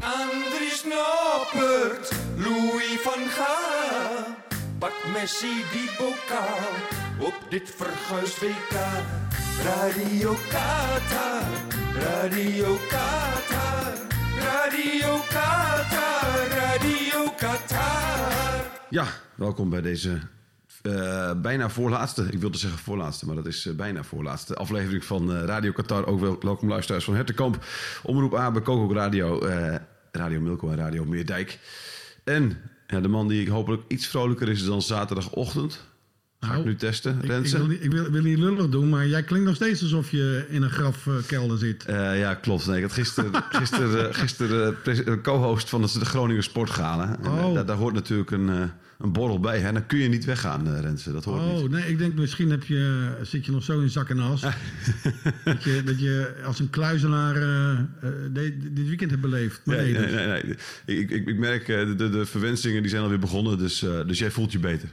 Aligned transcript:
Andries 0.00 0.84
Noppert, 0.84 2.12
Louis 2.36 3.00
van 3.02 3.28
Gaal. 3.28 4.24
Pak 4.78 4.92
Messi 5.12 5.64
die 5.72 5.90
bokaal 5.98 6.72
op 7.18 7.34
dit 7.50 7.74
verguisd 7.76 8.40
WK. 8.40 8.76
Radio 9.64 10.34
Qatar, 10.48 11.44
Radio 11.94 12.76
Qatar, 12.88 13.92
Radio 14.38 15.16
Qatar, 15.28 16.48
Radio 16.48 17.32
Qatar. 17.36 18.64
Ja, 18.88 19.06
welkom 19.34 19.70
bij 19.70 19.80
deze 19.80 20.20
eh, 20.82 21.30
bijna 21.40 21.68
voorlaatste, 21.70 22.26
ik 22.30 22.38
wilde 22.40 22.58
zeggen 22.58 22.78
voorlaatste, 22.78 23.26
maar 23.26 23.34
dat 23.34 23.46
is 23.46 23.66
eh, 23.66 23.74
bijna 23.74 24.02
voorlaatste 24.02 24.54
aflevering 24.54 25.04
van 25.04 25.32
eh, 25.36 25.44
Radio 25.44 25.72
Qatar. 25.72 26.06
Ook 26.06 26.20
wel, 26.20 26.38
welkom 26.40 26.68
luisteraars 26.68 27.04
van 27.04 27.14
Hertenkamp, 27.14 27.64
Omroep 28.02 28.34
Abe, 28.34 28.62
Coco 28.62 28.94
Radio, 28.94 29.38
Radio 30.12 30.40
Milko 30.40 30.70
en 30.70 30.76
Radio 30.76 31.04
Meerdijk. 31.04 31.58
En 32.24 32.56
ja, 32.86 33.00
de 33.00 33.08
man 33.08 33.28
die 33.28 33.50
hopelijk 33.50 33.82
iets 33.88 34.06
vrolijker 34.06 34.48
is 34.48 34.64
dan 34.64 34.82
zaterdagochtend. 34.82 35.88
Ga 36.40 36.46
ik 36.48 36.52
Nou, 36.52 36.64
nu 36.64 36.76
testen, 36.76 37.16
Ik, 37.22 37.30
ik, 37.44 37.46
wil, 37.50 37.66
niet- 37.66 37.84
ik 37.84 37.90
wil, 37.90 38.10
wil 38.10 38.22
niet 38.22 38.38
lullig 38.38 38.68
doen, 38.68 38.88
maar 38.88 39.06
jij 39.06 39.22
klinkt 39.22 39.46
nog 39.46 39.54
steeds 39.54 39.82
alsof 39.82 40.10
je 40.10 40.46
in 40.48 40.62
een 40.62 40.70
grafkelder 40.70 41.58
zit. 41.58 41.84
Ja, 41.88 42.34
klopt. 42.34 42.66
Nee, 42.66 42.76
ik 42.76 42.82
had 42.82 42.92
gisteren, 42.92 43.30
gisteren, 43.50 44.14
gisteren 44.14 45.22
co-host 45.22 45.68
van 45.68 45.82
de 45.82 45.88
Groningen 45.88 46.42
Sportgala. 46.42 47.16
En, 47.18 47.24
eh, 47.24 47.46
Oh. 47.46 47.54
daar, 47.54 47.66
daar 47.66 47.76
hoort 47.76 47.94
natuurlijk 47.94 48.30
een, 48.30 48.70
een 49.00 49.12
borrel 49.12 49.40
bij. 49.40 49.58
Hè? 49.60 49.72
Dan 49.72 49.86
kun 49.86 49.98
je 49.98 50.08
niet 50.08 50.24
weggaan, 50.24 50.66
eh, 50.74 50.80
Renze. 50.80 51.12
Dat 51.12 51.24
hoort 51.24 51.42
niet. 51.42 51.62
Oh, 51.62 51.70
nee, 51.70 51.88
ik 51.88 51.98
denk 51.98 52.14
misschien 52.14 52.50
heb 52.50 52.64
je, 52.64 53.10
zit 53.22 53.46
je 53.46 53.52
nog 53.52 53.62
zo 53.64 53.80
in 53.80 53.90
zak 53.90 54.08
en 54.08 54.18
as. 54.20 54.40
dat, 55.44 55.62
je, 55.64 55.82
dat 55.84 56.00
je 56.00 56.34
als 56.44 56.58
een 56.58 56.70
kluizenaar 56.70 57.36
eh, 57.36 57.70
eh, 57.70 57.86
de- 58.32 58.56
dit 58.72 58.86
weekend 58.86 59.10
hebt 59.10 59.22
beleefd. 59.22 59.60
Maar 59.64 59.76
Nee, 59.76 59.92
nee, 59.92 60.00
nee, 60.00 60.10
dus. 60.10 60.14
nee, 60.26 60.56
nee. 60.86 60.98
Ik, 60.98 61.10
ik, 61.10 61.26
ik 61.26 61.38
merk, 61.38 61.66
de, 61.66 61.94
de, 61.96 62.10
de 62.10 62.26
verwensingen 62.26 62.80
die 62.82 62.90
zijn 62.90 63.02
alweer 63.02 63.18
begonnen, 63.18 63.58
dus, 63.58 63.78
dus 64.06 64.18
jij 64.18 64.30
voelt 64.30 64.52
je 64.52 64.58
beter. 64.58 64.88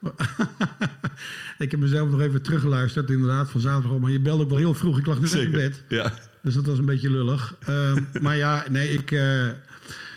Ik 1.58 1.70
heb 1.70 1.80
mezelf 1.80 2.10
nog 2.10 2.20
even 2.20 2.42
teruggeluisterd, 2.42 3.10
inderdaad, 3.10 3.50
van 3.50 3.60
zaterdag. 3.60 3.98
Maar 3.98 4.10
je 4.10 4.20
belde 4.20 4.42
ook 4.42 4.48
wel 4.48 4.58
heel 4.58 4.74
vroeg. 4.74 4.98
Ik 4.98 5.06
lag 5.06 5.20
net 5.20 5.32
in 5.32 5.50
bed. 5.50 5.82
Ja. 5.88 6.12
Dus 6.42 6.54
dat 6.54 6.66
was 6.66 6.78
een 6.78 6.84
beetje 6.84 7.10
lullig. 7.10 7.54
Ehm, 7.66 8.02
maar 8.22 8.36
ja, 8.36 8.64
nee, 8.70 8.88
ik, 8.92 9.10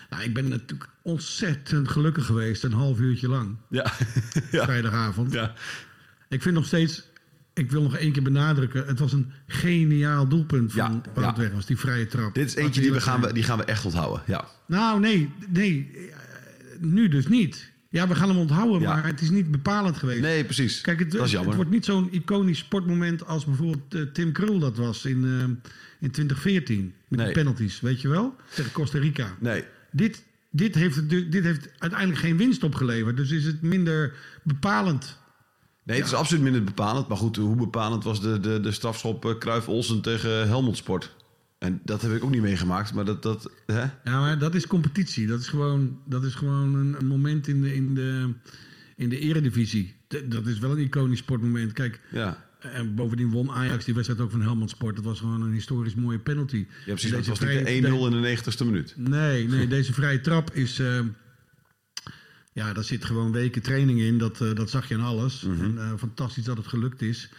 nou, 0.09 0.23
ik 0.23 0.33
ben 0.33 0.47
natuurlijk 0.47 0.89
ontzettend 1.01 1.87
gelukkig 1.89 2.25
geweest. 2.25 2.63
Een 2.63 2.73
half 2.73 2.99
uurtje 2.99 3.27
lang, 3.29 3.55
Ja. 3.69 3.83
ja. 4.51 4.63
vrijdagavond. 4.63 5.33
ja. 5.33 5.53
Ik 6.29 6.41
vind 6.41 6.55
nog 6.55 6.65
steeds, 6.65 7.03
ik 7.53 7.71
wil 7.71 7.81
nog 7.81 7.95
één 7.97 8.11
keer 8.11 8.23
benadrukken, 8.23 8.85
het 8.87 8.99
was 8.99 9.13
een 9.13 9.31
geniaal 9.47 10.27
doelpunt 10.27 10.71
van 10.73 11.03
Ja, 11.15 11.21
ja. 11.21 11.35
Weghorst, 11.35 11.67
die 11.67 11.77
vrije 11.77 12.07
trap. 12.07 12.33
Dit 12.35 12.47
is 12.47 12.55
eentje 12.55 12.81
die 12.81 12.91
we, 12.91 13.01
gaan, 13.01 13.21
we- 13.21 13.33
die 13.33 13.43
gaan 13.43 13.57
we 13.57 13.63
echt 13.63 13.85
onthouden. 13.85 14.21
Ja. 14.25 14.47
Nou, 14.67 14.99
nee, 14.99 15.31
nee, 15.49 15.91
eh, 15.93 16.15
nu 16.79 17.07
dus 17.07 17.27
niet. 17.27 17.71
Ja, 17.91 18.07
we 18.07 18.15
gaan 18.15 18.29
hem 18.29 18.37
onthouden, 18.37 18.81
Ja. 18.81 18.93
maar 18.93 19.05
het 19.05 19.21
is 19.21 19.29
niet 19.29 19.51
bepalend 19.51 19.97
geweest. 19.97 20.21
Nee, 20.21 20.43
precies. 20.43 20.81
Kijk, 20.81 20.99
het, 20.99 21.13
het 21.13 21.29
jammer. 21.29 21.55
wordt 21.55 21.71
niet 21.71 21.85
zo'n 21.85 22.07
iconisch 22.11 22.57
sportmoment 22.57 23.25
als 23.25 23.45
bijvoorbeeld 23.45 23.93
eh, 23.95 24.01
Tim 24.01 24.31
Krul 24.31 24.59
dat 24.59 24.77
was 24.77 25.05
in, 25.05 25.23
eh, 25.23 25.43
in 25.99 26.11
2014. 26.11 26.93
Met 27.07 27.19
Nee. 27.19 27.27
de 27.27 27.33
penalties, 27.33 27.79
weet 27.79 28.01
je 28.01 28.07
wel? 28.07 28.35
Tegen 28.53 28.71
Costa 28.71 28.99
Rica. 28.99 29.35
Nee. 29.39 29.63
Dit, 29.91 30.23
dit, 30.49 30.75
heeft, 30.75 31.09
dit 31.09 31.43
heeft 31.43 31.69
uiteindelijk 31.77 32.19
geen 32.19 32.37
winst 32.37 32.63
opgeleverd. 32.63 33.17
Dus 33.17 33.31
is 33.31 33.45
het 33.45 33.61
minder 33.61 34.13
bepalend. 34.43 35.17
Nee, 35.83 35.97
het 35.97 36.07
is 36.07 36.13
absoluut 36.13 36.43
minder 36.43 36.63
bepalend. 36.63 37.07
Maar 37.07 37.17
goed, 37.17 37.35
hoe 37.35 37.55
bepalend 37.55 38.03
was 38.03 38.21
de, 38.21 38.39
de, 38.39 38.59
de 38.59 38.71
strafschop 38.71 39.35
Kruif 39.39 39.67
Olsen 39.67 40.01
tegen 40.01 40.47
Helmond 40.47 40.77
Sport? 40.77 41.15
En 41.59 41.81
dat 41.83 42.01
heb 42.01 42.11
ik 42.11 42.23
ook 42.23 42.29
niet 42.29 42.41
meegemaakt. 42.41 42.93
Maar 42.93 43.05
dat, 43.05 43.23
dat 43.23 43.51
hè? 43.65 43.81
Ja, 43.81 44.19
maar 44.19 44.39
dat 44.39 44.55
is 44.55 44.67
competitie. 44.67 45.27
Dat 45.27 45.39
is 45.39 45.47
gewoon, 45.47 45.99
dat 46.05 46.23
is 46.23 46.35
gewoon 46.35 46.75
een, 46.75 46.95
een 46.99 47.07
moment 47.07 47.47
in 47.47 47.61
de, 47.61 47.75
in 47.75 47.95
de, 47.95 48.33
in 48.95 49.09
de 49.09 49.19
eredivisie. 49.19 49.95
Dat 50.25 50.45
is 50.45 50.59
wel 50.59 50.71
een 50.71 50.83
iconisch 50.83 51.19
sportmoment. 51.19 51.73
Kijk, 51.73 52.01
Ja. 52.11 52.48
En 52.59 52.95
bovendien 52.95 53.29
won 53.29 53.51
Ajax 53.51 53.85
die 53.85 53.93
wedstrijd 53.93 54.21
ook 54.21 54.31
van 54.31 54.41
Helmond 54.41 54.69
Sport. 54.69 54.95
Dat 54.95 55.05
was 55.05 55.19
gewoon 55.19 55.41
een 55.41 55.51
historisch 55.53 55.95
mooie 55.95 56.19
penalty. 56.19 56.57
Ja, 56.57 56.65
precies. 56.85 57.03
En 57.03 57.09
Dat 57.15 57.19
deze 57.19 57.29
was 57.29 57.39
niet 57.39 57.49
vrije- 57.49 57.81
de 57.81 57.87
1-0 57.87 58.05
in 58.05 58.21
de 58.21 58.37
90ste 58.37 58.65
minuut. 58.65 58.93
Nee, 58.97 59.47
nee, 59.47 59.67
deze 59.77 59.93
vrije 59.93 60.21
trap 60.21 60.51
is. 60.53 60.79
eh, 60.79 60.99
ja, 62.53 62.73
daar 62.73 62.83
zit 62.83 63.05
gewoon 63.05 63.31
weken 63.31 63.61
training 63.61 63.99
in. 63.99 64.17
Dat, 64.17 64.41
eh, 64.41 64.53
dat 64.55 64.69
zag 64.69 64.87
je 64.87 64.95
aan 64.95 65.01
alles. 65.01 65.41
Mhm. 65.41 65.63
En 65.63 65.77
eh, 65.77 65.91
fantastisch 65.97 66.43
dat 66.43 66.57
het 66.57 66.67
gelukt 66.67 67.01
is. 67.01 67.29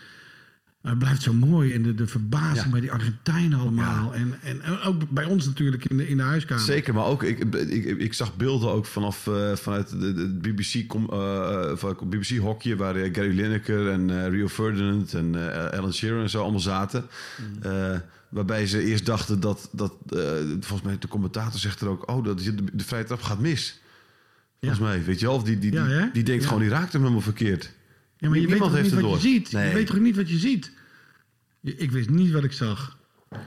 Maar 0.81 0.93
het 0.93 1.01
blijft 1.01 1.23
zo 1.23 1.33
mooi. 1.33 1.73
En 1.73 1.83
de, 1.83 1.95
de 1.95 2.07
verbazing 2.07 2.65
Ja. 2.65 2.71
bij 2.71 2.81
die 2.81 2.93
Argentijnen 2.93 3.59
allemaal. 3.59 4.15
En, 4.15 4.35
en, 4.43 4.63
en 4.63 4.81
ook 4.81 5.11
bij 5.11 5.25
ons 5.25 5.47
natuurlijk 5.47 5.85
in 5.85 5.97
de, 5.97 6.09
in 6.09 6.17
de 6.17 6.23
huiskamer. 6.23 6.65
Zeker, 6.65 6.95
maar 6.95 7.05
ook 7.05 7.23
ik, 7.23 7.55
ik, 7.55 7.85
ik 7.99 8.15
zag 8.15 8.37
beelden 8.37 8.71
ook 8.71 8.87
vanaf 8.87 9.27
uh, 9.27 9.57
vanuit 9.57 9.95
BBC, 10.41 10.87
com, 10.87 11.09
uh, 11.13 11.77
van 11.77 11.89
het 11.89 12.11
BBC 12.11 12.39
hokje 12.39 12.77
waar 12.77 12.97
uh, 12.97 13.15
Gary 13.15 13.41
Lineker 13.41 13.89
en 13.89 14.31
Rio 14.31 14.49
Ferdinand 14.49 15.15
en 15.15 15.35
Alan 15.73 15.93
Shearer 15.93 16.23
en 16.23 16.31
zo 16.31 16.43
allemaal 16.43 16.61
zaten. 16.61 17.07
Mm. 17.63 18.03
waarbij 18.29 18.67
ze 18.67 18.85
eerst 18.85 19.07
dachten 19.07 19.41
dat, 19.41 19.69
dat 19.73 19.95
volgens 20.61 20.83
mij 20.83 20.99
de 20.99 21.09
commentator 21.09 21.61
zegt 21.61 21.81
er 21.81 21.89
ook, 21.89 22.11
oh, 22.11 22.25
dat 22.25 22.39
de, 22.39 22.55
de 22.73 22.85
vrije 22.85 23.05
trap 23.05 23.23
gaat 23.23 23.41
mis. 23.41 23.81
Volgens 24.61 24.81
ja. 24.81 24.87
mij, 24.87 25.05
weet 25.05 25.21
je 25.21 25.27
wel, 25.27 25.43
die, 25.43 25.59
die, 25.59 25.71
die, 25.71 25.87
die, 25.87 26.11
die 26.13 26.23
denkt 26.23 26.45
gewoon, 26.45 26.61
die 26.61 26.71
raakt 26.71 26.93
hem 26.93 27.01
helemaal 27.03 27.23
verkeerd. 27.23 27.71
Ja, 28.21 28.29
maar 28.29 28.39
je 28.39 28.47
Niemand 28.47 28.51
weet 28.51 28.59
toch 28.61 28.71
heeft 28.71 28.83
niet 28.83 28.93
het 28.93 29.01
wat 29.11 29.21
door. 29.21 29.31
je 29.31 29.35
ziet? 29.37 29.53
Nee. 29.53 29.69
Je 29.69 29.75
weet 29.75 29.87
toch 29.87 29.99
niet 29.99 30.17
wat 30.17 30.31
je 30.31 30.39
ziet? 30.39 30.73
Je- 31.61 31.77
Ik 31.77 31.91
wist 31.91 32.11
niet 32.11 32.31
wat 32.31 32.45
ik 32.45 32.53
zag. 32.53 32.99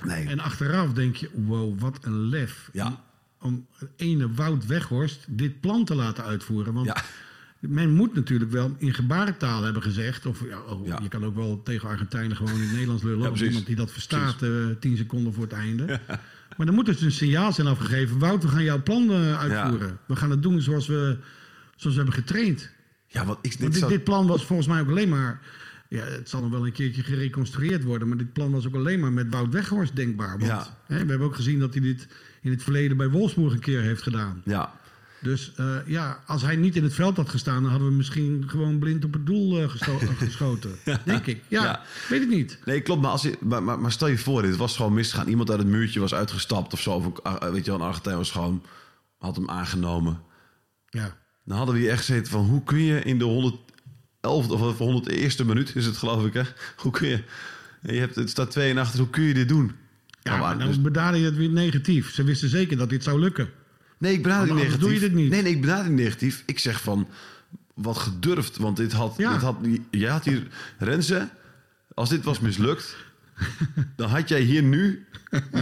Nee. 0.03 0.25
En 0.27 0.39
achteraf 0.39 0.93
denk 0.93 1.15
je, 1.15 1.29
wow, 1.33 1.79
wat 1.79 1.97
een 2.01 2.19
lef. 2.29 2.69
Ja. 2.73 3.03
Om, 3.39 3.67
ene 3.95 4.33
Wout 4.33 4.65
Weghorst 4.65 5.25
dit 5.29 5.59
plan 5.61 5.85
te 5.85 5.95
laten 5.95 6.23
uitvoeren. 6.23 6.73
Want 6.73 6.85
Ja. 6.85 6.95
men 7.59 7.91
moet 7.93 8.13
natuurlijk 8.15 8.51
wel 8.51 8.75
in 8.77 8.93
gebarentaal 8.93 9.63
hebben 9.63 9.81
gezegd. 9.81 10.25
Of 10.25 10.43
ja, 10.49 10.59
oh, 10.61 10.87
Ja. 10.87 10.99
je 11.01 11.07
kan 11.07 11.25
ook 11.25 11.35
wel 11.35 11.61
tegen 11.63 11.89
Argentijnen 11.89 12.37
gewoon 12.37 12.53
in 12.53 12.61
het 12.61 12.71
Nederlands 12.71 13.03
lullen. 13.03 13.19
Ja, 13.19 13.23
of 13.23 13.29
precies. 13.29 13.47
iemand 13.47 13.65
die 13.65 13.75
dat 13.75 13.91
verstaat 13.91 14.41
eh, 14.41 14.49
tien 14.79 14.97
seconden 14.97 15.33
voor 15.33 15.43
het 15.43 15.53
einde. 15.53 15.99
Maar 16.57 16.65
dan 16.65 16.75
moet 16.75 16.85
dus 16.85 17.01
een 17.01 17.11
signaal 17.11 17.53
zijn 17.53 17.67
afgegeven. 17.67 18.19
Wout, 18.19 18.43
we 18.43 18.49
gaan 18.49 18.63
jouw 18.63 18.83
plan 18.83 19.09
eh, 19.11 19.39
uitvoeren. 19.39 19.97
We 20.07 20.15
gaan 20.15 20.29
het 20.31 20.41
doen 20.43 20.61
zoals 20.61 20.87
we, 20.87 21.17
zoals 21.75 21.95
we 21.95 22.03
hebben 22.03 22.13
getraind. 22.23 22.69
Ja, 23.13 23.25
want 23.25 23.37
ik, 23.41 23.51
dit 23.59 23.59
dit, 23.71 23.75
zou- 23.75 23.91
dit 23.91 24.03
plan 24.03 24.27
was 24.27 24.45
volgens 24.45 24.67
mij 24.67 24.81
ook 24.81 24.89
alleen 24.89 25.09
maar... 25.09 25.41
Ja, 25.89 26.03
het 26.03 26.29
zal 26.29 26.41
nog 26.41 26.49
wel 26.51 26.65
een 26.65 26.71
keertje 26.71 27.03
gereconstrueerd 27.03 27.83
worden... 27.83 28.07
maar 28.07 28.17
dit 28.17 28.33
plan 28.33 28.51
was 28.51 28.67
ook 28.67 28.75
alleen 28.75 28.99
maar 28.99 29.11
met 29.11 29.29
Wout 29.29 29.53
Weghorst 29.53 29.95
denkbaar. 29.95 30.29
Want 30.39 30.43
Ja. 30.51 30.77
hè, 30.85 31.03
we 31.03 31.09
hebben 31.09 31.27
ook 31.27 31.35
gezien 31.35 31.59
dat 31.59 31.73
hij 31.73 31.81
dit 31.83 32.07
in 32.41 32.51
het 32.51 32.63
verleden 32.63 32.97
bij 32.97 33.09
Wolfsburg 33.09 33.53
een 33.53 33.59
keer 33.59 33.81
heeft 33.81 34.01
gedaan. 34.01 34.41
ja. 34.45 34.81
Dus 35.21 35.51
eh, 35.55 35.75
ja, 35.85 36.23
als 36.25 36.41
hij 36.41 36.55
niet 36.55 36.75
in 36.75 36.83
het 36.83 36.93
veld 36.93 37.17
had 37.17 37.29
gestaan... 37.29 37.61
dan 37.61 37.71
hadden 37.71 37.89
we 37.89 37.93
misschien 37.95 38.43
gewoon 38.47 38.79
blind 38.79 39.05
op 39.05 39.13
het 39.13 39.25
doel 39.25 39.61
eh, 39.61 39.69
geschoten. 40.17 40.75
Denk 41.05 41.25
ik. 41.25 41.41
Ja, 41.47 41.63
Ja. 41.63 41.81
weet 42.09 42.21
ik 42.21 42.29
niet. 42.29 42.59
Nee, 42.65 42.81
klopt. 42.81 43.01
Maar, 43.01 43.11
als 43.11 43.21
je, 43.21 43.37
maar, 43.41 43.63
maar, 43.63 43.79
maar 43.79 43.91
stel 43.91 44.07
je 44.07 44.17
voor, 44.17 44.41
dit 44.41 44.55
was 44.57 44.75
gewoon 44.75 44.93
misgegaan. 44.93 45.27
Iemand 45.27 45.49
uit 45.49 45.59
het 45.59 45.67
muurtje 45.67 45.99
was 45.99 46.13
uitgestapt 46.13 46.73
of 46.73 46.81
zo. 46.81 46.91
Of, 46.91 47.19
ah, 47.21 47.51
weet 47.51 47.65
je 47.65 47.71
wel, 47.71 47.79
een 47.79 47.85
Argentijn 47.87 48.17
was 48.17 48.31
gewoon... 48.31 48.63
had 49.17 49.35
hem 49.35 49.49
aangenomen. 49.49 50.21
Ja. 50.89 51.17
Dan 51.45 51.57
hadden 51.57 51.75
we 51.75 51.81
hier 51.81 51.89
echt 51.91 52.05
gezeten 52.05 52.31
van... 52.31 52.45
hoe 52.45 52.63
kun 52.63 52.81
je 52.81 52.99
in 53.01 53.17
de 53.17 53.23
111 53.23 54.49
of 54.49 54.77
101ste 54.79 55.45
minuut 55.45 55.75
is 55.75 55.85
het 55.85 55.97
geloof 55.97 56.25
ik, 56.25 56.33
hè? 56.33 56.41
Hoe 56.81 56.91
kun 56.91 57.07
je... 57.07 57.23
Je 57.81 57.93
hebt, 57.99 58.15
het 58.15 58.29
staat 58.29 58.51
2 58.51 58.69
en 58.69 58.77
achter, 58.77 58.99
hoe 58.99 59.09
kun 59.09 59.23
je 59.23 59.33
dit 59.33 59.47
doen? 59.47 59.71
Ja, 60.21 60.29
Nou, 60.37 60.39
maar 60.41 60.65
dus- 60.65 60.73
dan 60.73 60.83
bedaarde 60.83 61.17
je 61.17 61.25
het 61.25 61.35
weer 61.35 61.49
negatief. 61.49 62.11
Ze 62.13 62.23
wisten 62.23 62.49
zeker 62.49 62.77
dat 62.77 62.89
dit 62.89 63.03
zou 63.03 63.19
lukken. 63.19 63.49
Nee, 63.97 64.13
ik 64.13 64.27
anders 64.27 64.51
negatief. 64.51 64.79
doe 64.79 64.93
je 64.93 64.99
dit 64.99 65.13
niet. 65.13 65.29
Nee, 65.29 65.41
nee, 65.41 65.55
ik 65.55 65.61
niet 65.65 65.89
negatief. 65.89 66.43
Ik 66.45 66.59
zeg 66.59 66.81
van, 66.81 67.07
wat 67.73 67.97
gedurfd. 67.97 68.57
Want 68.57 68.77
dit 68.77 68.91
had, 68.91 69.13
Ja. 69.17 69.31
dit 69.31 69.41
had 69.41 69.57
jij 69.91 70.09
had 70.11 70.25
hier, 70.25 70.47
Renze, 70.77 71.29
als 71.93 72.09
dit 72.09 72.23
was 72.23 72.39
mislukt, 72.39 72.95
dan 73.95 74.09
had 74.09 74.29
jij 74.29 74.41
hier 74.41 74.63
nu 74.63 75.05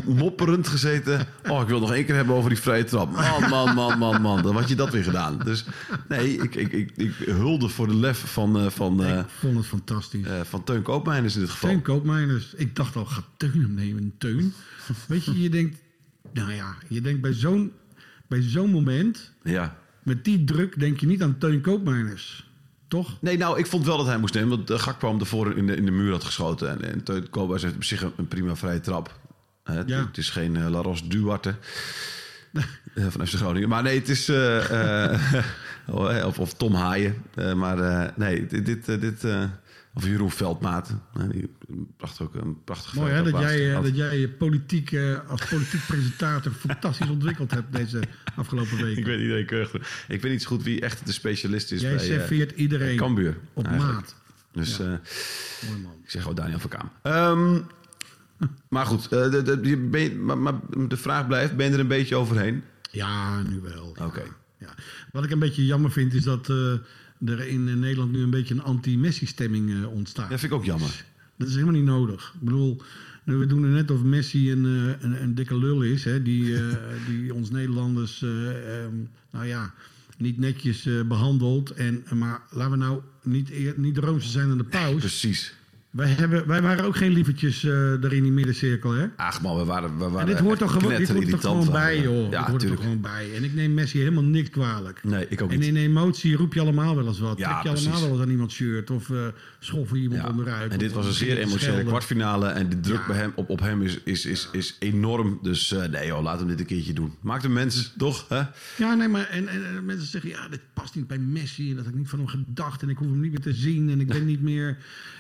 mopperend 0.05 0.67
gezeten. 0.67 1.27
Oh, 1.49 1.61
ik 1.61 1.67
wil 1.67 1.79
nog 1.79 1.93
één 1.93 2.05
keer 2.05 2.15
hebben 2.15 2.35
over 2.35 2.49
die 2.49 2.59
vrije 2.59 2.83
trap. 2.83 3.11
Man, 3.11 3.49
man, 3.49 3.75
man, 3.75 3.97
man, 3.97 4.21
man. 4.21 4.41
Dan 4.41 4.55
had 4.55 4.69
je 4.69 4.75
dat 4.75 4.89
weer 4.91 5.03
gedaan. 5.03 5.37
Dus 5.45 5.65
nee, 6.09 6.33
ik, 6.37 6.55
ik, 6.55 6.71
ik, 6.71 6.91
ik 6.95 7.13
hulde 7.25 7.69
voor 7.69 7.87
de 7.87 7.95
lef 7.95 8.17
van, 8.31 8.59
eh, 8.59 8.67
van, 8.69 9.03
eh, 9.03 9.17
ik 9.19 9.25
vond 9.39 9.57
het 9.57 9.65
fantastisch. 9.65 10.25
eh, 10.25 10.39
van 10.43 10.63
Teun 10.63 10.81
Koopmeiners 10.81 11.33
in 11.35 11.41
dit 11.41 11.49
geval. 11.49 11.69
Teun 11.69 11.81
Koopmeiners. 11.81 12.53
Ik 12.53 12.75
dacht 12.75 12.95
al, 12.95 13.05
gaat 13.05 13.25
Teun 13.37 13.51
hem 13.61 13.73
nemen? 13.73 14.13
Teun? 14.17 14.53
Weet 15.07 15.25
je, 15.25 15.41
je 15.41 15.49
denkt... 15.49 15.77
Nou 16.33 16.53
ja, 16.53 16.75
je 16.87 17.01
denkt 17.01 17.21
bij 17.21 17.33
zo'n 17.33 17.71
bij 18.27 18.41
zo'n 18.41 18.69
moment, 18.69 19.31
Ja. 19.43 19.77
met 20.03 20.25
die 20.25 20.43
druk, 20.43 20.79
denk 20.79 20.99
je 20.99 21.05
niet 21.05 21.21
aan 21.23 21.37
Teun 21.37 21.61
Koopmeiners. 21.61 22.49
Toch? 22.87 23.17
Nee, 23.21 23.37
nou, 23.37 23.59
ik 23.59 23.65
vond 23.67 23.85
wel 23.85 23.97
dat 23.97 24.05
hij 24.05 24.17
moest 24.17 24.33
nemen. 24.33 24.49
Want 24.49 24.71
uh, 24.71 24.79
Gakpo 24.79 25.09
hem 25.09 25.19
ervoor 25.19 25.57
in 25.57 25.67
de, 25.67 25.75
in 25.75 25.85
de 25.85 25.91
muur 25.91 26.11
had 26.11 26.23
geschoten. 26.23 26.69
En, 26.69 26.91
en 26.93 27.03
Teun 27.03 27.29
Koopmeiners 27.29 27.63
heeft 27.63 27.75
op 27.75 27.83
zich 27.83 28.01
een, 28.01 28.11
een 28.17 28.27
prima 28.27 28.55
vrije 28.55 28.79
trap. 28.79 29.19
Het, 29.77 29.89
Ja. 29.89 30.05
het 30.05 30.17
is 30.17 30.29
geen 30.29 30.55
uh, 30.55 30.69
Laros 30.69 31.07
Duarte 31.07 31.55
uh, 32.53 32.63
van 33.13 33.27
FC 33.27 33.33
Groningen. 33.35 33.69
Maar 33.69 33.83
nee, 33.83 33.99
het 33.99 34.09
is... 34.09 34.29
eh, 34.29 35.13
eh, 35.87 36.25
of, 36.25 36.39
of 36.39 36.53
Tom 36.53 36.73
Haaien. 36.73 37.15
Eh, 37.35 37.53
maar 37.53 37.79
eh, 37.79 38.09
nee, 38.15 38.45
dit... 38.47 38.65
dit, 38.65 38.85
dit 39.01 39.25
of 39.93 40.05
Jeroen 40.05 40.31
Veldmaat. 40.31 40.95
Die 41.31 41.49
bracht 41.97 42.21
ook 42.21 42.35
een 42.35 42.63
prachtig 42.63 42.93
Mooi 42.93 43.11
hè, 43.11 43.23
dat 43.31 43.39
jij, 43.41 43.81
dat 43.81 43.95
jij 43.95 44.19
je 44.19 44.29
politiek 44.29 44.97
als 45.27 45.45
politiek 45.45 45.85
presentator 45.87 46.51
fantastisch 46.51 47.09
ontwikkeld 47.09 47.51
hebt 47.51 47.73
deze 47.73 47.99
afgelopen 48.35 48.77
weken. 48.83 48.97
Ik 48.99 49.05
weet 49.05 49.19
iedereen 49.19 49.45
keurig. 49.45 49.73
Ik 50.07 50.21
weet 50.21 50.31
niet 50.31 50.41
zo 50.41 50.47
goed 50.47 50.63
wie 50.63 50.81
echt 50.81 51.05
de 51.05 51.11
specialist 51.11 51.71
is 51.71 51.81
jij 51.81 51.95
bij 51.95 52.05
serveert 52.05 52.51
uh, 52.51 52.57
iedereen 52.59 53.01
op 53.53 53.65
eigenlijk. 53.65 53.93
maat. 53.93 54.15
Dus 54.53 54.77
Ja. 54.77 54.83
uh, 54.83 54.89
Mooi 55.69 55.81
man. 55.81 55.91
ik 56.03 56.09
zeg 56.09 56.21
gewoon 56.21 56.35
Daniel 56.37 56.59
van 56.59 56.69
Kaam. 56.69 56.91
Um, 57.03 57.65
maar 58.69 58.85
goed, 58.85 59.03
uh, 59.03 59.31
de, 59.31 59.59
de, 59.59 59.77
ben 59.77 60.01
je, 60.01 60.15
maar, 60.15 60.37
maar 60.37 60.53
de 60.87 60.97
vraag 60.97 61.27
blijft, 61.27 61.55
ben 61.55 61.65
je 61.67 61.73
er 61.73 61.79
een 61.79 61.87
beetje 61.87 62.15
overheen? 62.15 62.63
Ja, 62.91 63.41
nu 63.41 63.59
wel. 63.59 63.87
Oké. 63.87 64.03
Okay. 64.03 64.27
Ja. 64.59 64.75
Wat 65.11 65.23
ik 65.23 65.31
een 65.31 65.39
beetje 65.39 65.65
jammer 65.65 65.91
vind 65.91 66.13
is 66.13 66.23
dat 66.23 66.49
uh, 66.49 66.73
er 67.25 67.47
in 67.47 67.79
Nederland 67.79 68.11
nu 68.11 68.21
een 68.21 68.29
beetje 68.29 68.53
een 68.53 68.63
anti-Messi-stemming 68.63 69.69
uh, 69.69 69.91
ontstaat. 69.91 70.29
Dat 70.29 70.39
vind 70.39 70.51
ik 70.51 70.57
ook 70.57 70.65
jammer. 70.65 71.05
Dat 71.37 71.47
is 71.47 71.53
helemaal 71.53 71.75
niet 71.75 71.85
nodig. 71.85 72.31
Ik 72.33 72.45
bedoel, 72.45 72.81
we 73.23 73.45
doen 73.45 73.63
er 73.63 73.69
net 73.69 73.91
of 73.91 74.01
Messi 74.01 74.51
een, 74.51 74.63
een, 74.63 75.21
een 75.21 75.35
dikke 75.35 75.57
lul 75.57 75.81
is, 75.81 76.03
hè, 76.03 76.21
die, 76.21 76.43
uh, 76.43 76.73
die 77.07 77.33
ons 77.33 77.49
Nederlanders, 77.49 78.21
um, 78.21 79.09
nou 79.31 79.45
ja, 79.45 79.73
niet 80.17 80.37
netjes 80.37 80.89
behandelt. 81.07 81.69
En, 81.69 82.03
maar 82.13 82.41
laten 82.49 82.71
we 82.71 82.77
nou 82.77 83.01
niet, 83.23 83.77
niet 83.77 83.95
de 83.95 84.01
roomse 84.01 84.29
zijn 84.29 84.49
aan 84.49 84.57
de 84.57 84.63
paus. 84.63 84.89
Nee, 84.89 84.95
precies. 84.95 85.53
Wij, 85.91 86.07
hebben, 86.07 86.47
wij 86.47 86.61
waren 86.61 86.85
ook 86.85 86.95
geen 86.95 87.11
lievertjes 87.11 87.63
uh, 87.63 88.03
er 88.03 88.13
in 88.13 88.23
die 88.23 88.31
middencirkel, 88.31 88.91
hè? 88.91 89.05
Ach 89.15 89.41
man, 89.41 89.57
we 89.57 89.65
waren, 89.65 89.97
we 89.97 90.03
waren 90.09 90.19
en 90.19 90.25
dit 90.25 90.39
hoort 90.39 90.59
toch 90.59 90.71
gewoon, 90.71 90.95
dit 90.95 91.09
hoort 91.09 91.29
toch 91.29 91.41
gewoon 91.41 91.71
bij, 91.71 92.01
joh. 92.01 92.31
Ja, 92.31 92.39
dit 92.39 92.49
hoort 92.49 92.63
er 92.63 92.77
gewoon 92.77 93.01
bij. 93.01 93.35
En 93.35 93.43
ik 93.43 93.53
neem 93.53 93.73
Messi 93.73 93.99
helemaal 93.99 94.23
niks 94.23 94.49
kwalijk. 94.49 95.03
Nee, 95.03 95.25
ik 95.29 95.41
ook 95.41 95.51
en 95.51 95.59
niet. 95.59 95.67
in 95.67 95.75
emotie 95.75 96.35
roep 96.35 96.53
je 96.53 96.59
allemaal 96.59 96.95
wel 96.95 97.07
eens 97.07 97.19
wat. 97.19 97.37
Ja, 97.37 97.49
Trek 97.51 97.63
je 97.63 97.69
precies. 97.69 97.87
allemaal 97.87 98.01
wel 98.01 98.11
eens 98.11 98.21
aan 98.21 98.29
iemands 98.29 98.55
shirt. 98.55 98.89
Of 98.89 99.09
uh, 99.09 99.17
schoffel 99.63 99.97
iemand 99.97 100.21
ja. 100.21 100.29
onderuit. 100.29 100.71
En 100.71 100.77
dit 100.79 100.91
was 100.91 101.05
een 101.05 101.13
zeer 101.13 101.37
emotionele 101.37 101.83
kwartfinale. 101.83 102.47
En 102.47 102.69
de 102.69 102.79
druk 102.79 102.99
Ja. 102.99 103.07
bij 103.07 103.15
hem, 103.17 103.31
op, 103.35 103.49
op 103.49 103.59
hem 103.59 103.81
is, 103.81 103.99
is, 104.03 104.25
is, 104.25 104.47
is 104.51 104.75
enorm. 104.79 105.39
Dus 105.41 105.71
uh, 105.71 105.85
nee 105.85 106.07
joh, 106.07 106.21
laat 106.21 106.39
hem 106.39 106.47
dit 106.47 106.59
een 106.59 106.65
keertje 106.65 106.93
doen. 106.93 107.13
Maakt 107.21 107.43
een 107.43 107.53
mens, 107.53 107.93
toch? 107.97 108.25
Hè? 108.29 108.41
Ja, 108.77 108.93
nee, 108.93 109.07
maar 109.07 109.27
en, 109.29 109.47
en, 109.47 109.65
en 109.65 109.85
mensen 109.85 110.07
zeggen, 110.07 110.29
ja, 110.29 110.47
dit 110.47 110.61
past 110.73 110.95
niet 110.95 111.07
bij 111.07 111.17
Messi. 111.17 111.69
En 111.69 111.75
dat 111.75 111.85
heb 111.85 111.93
ik 111.93 111.99
niet 111.99 112.09
van 112.09 112.19
hem 112.19 112.27
gedacht. 112.27 112.81
En 112.81 112.89
ik 112.89 112.97
hoef 112.97 113.07
hem 113.07 113.19
niet 113.19 113.31
meer 113.31 113.39
te 113.41 113.53
zien. 113.53 113.89
En 113.89 113.99
ik 113.99 114.07
ben 114.07 114.25
niet 114.33 114.41
meer... 114.41 114.77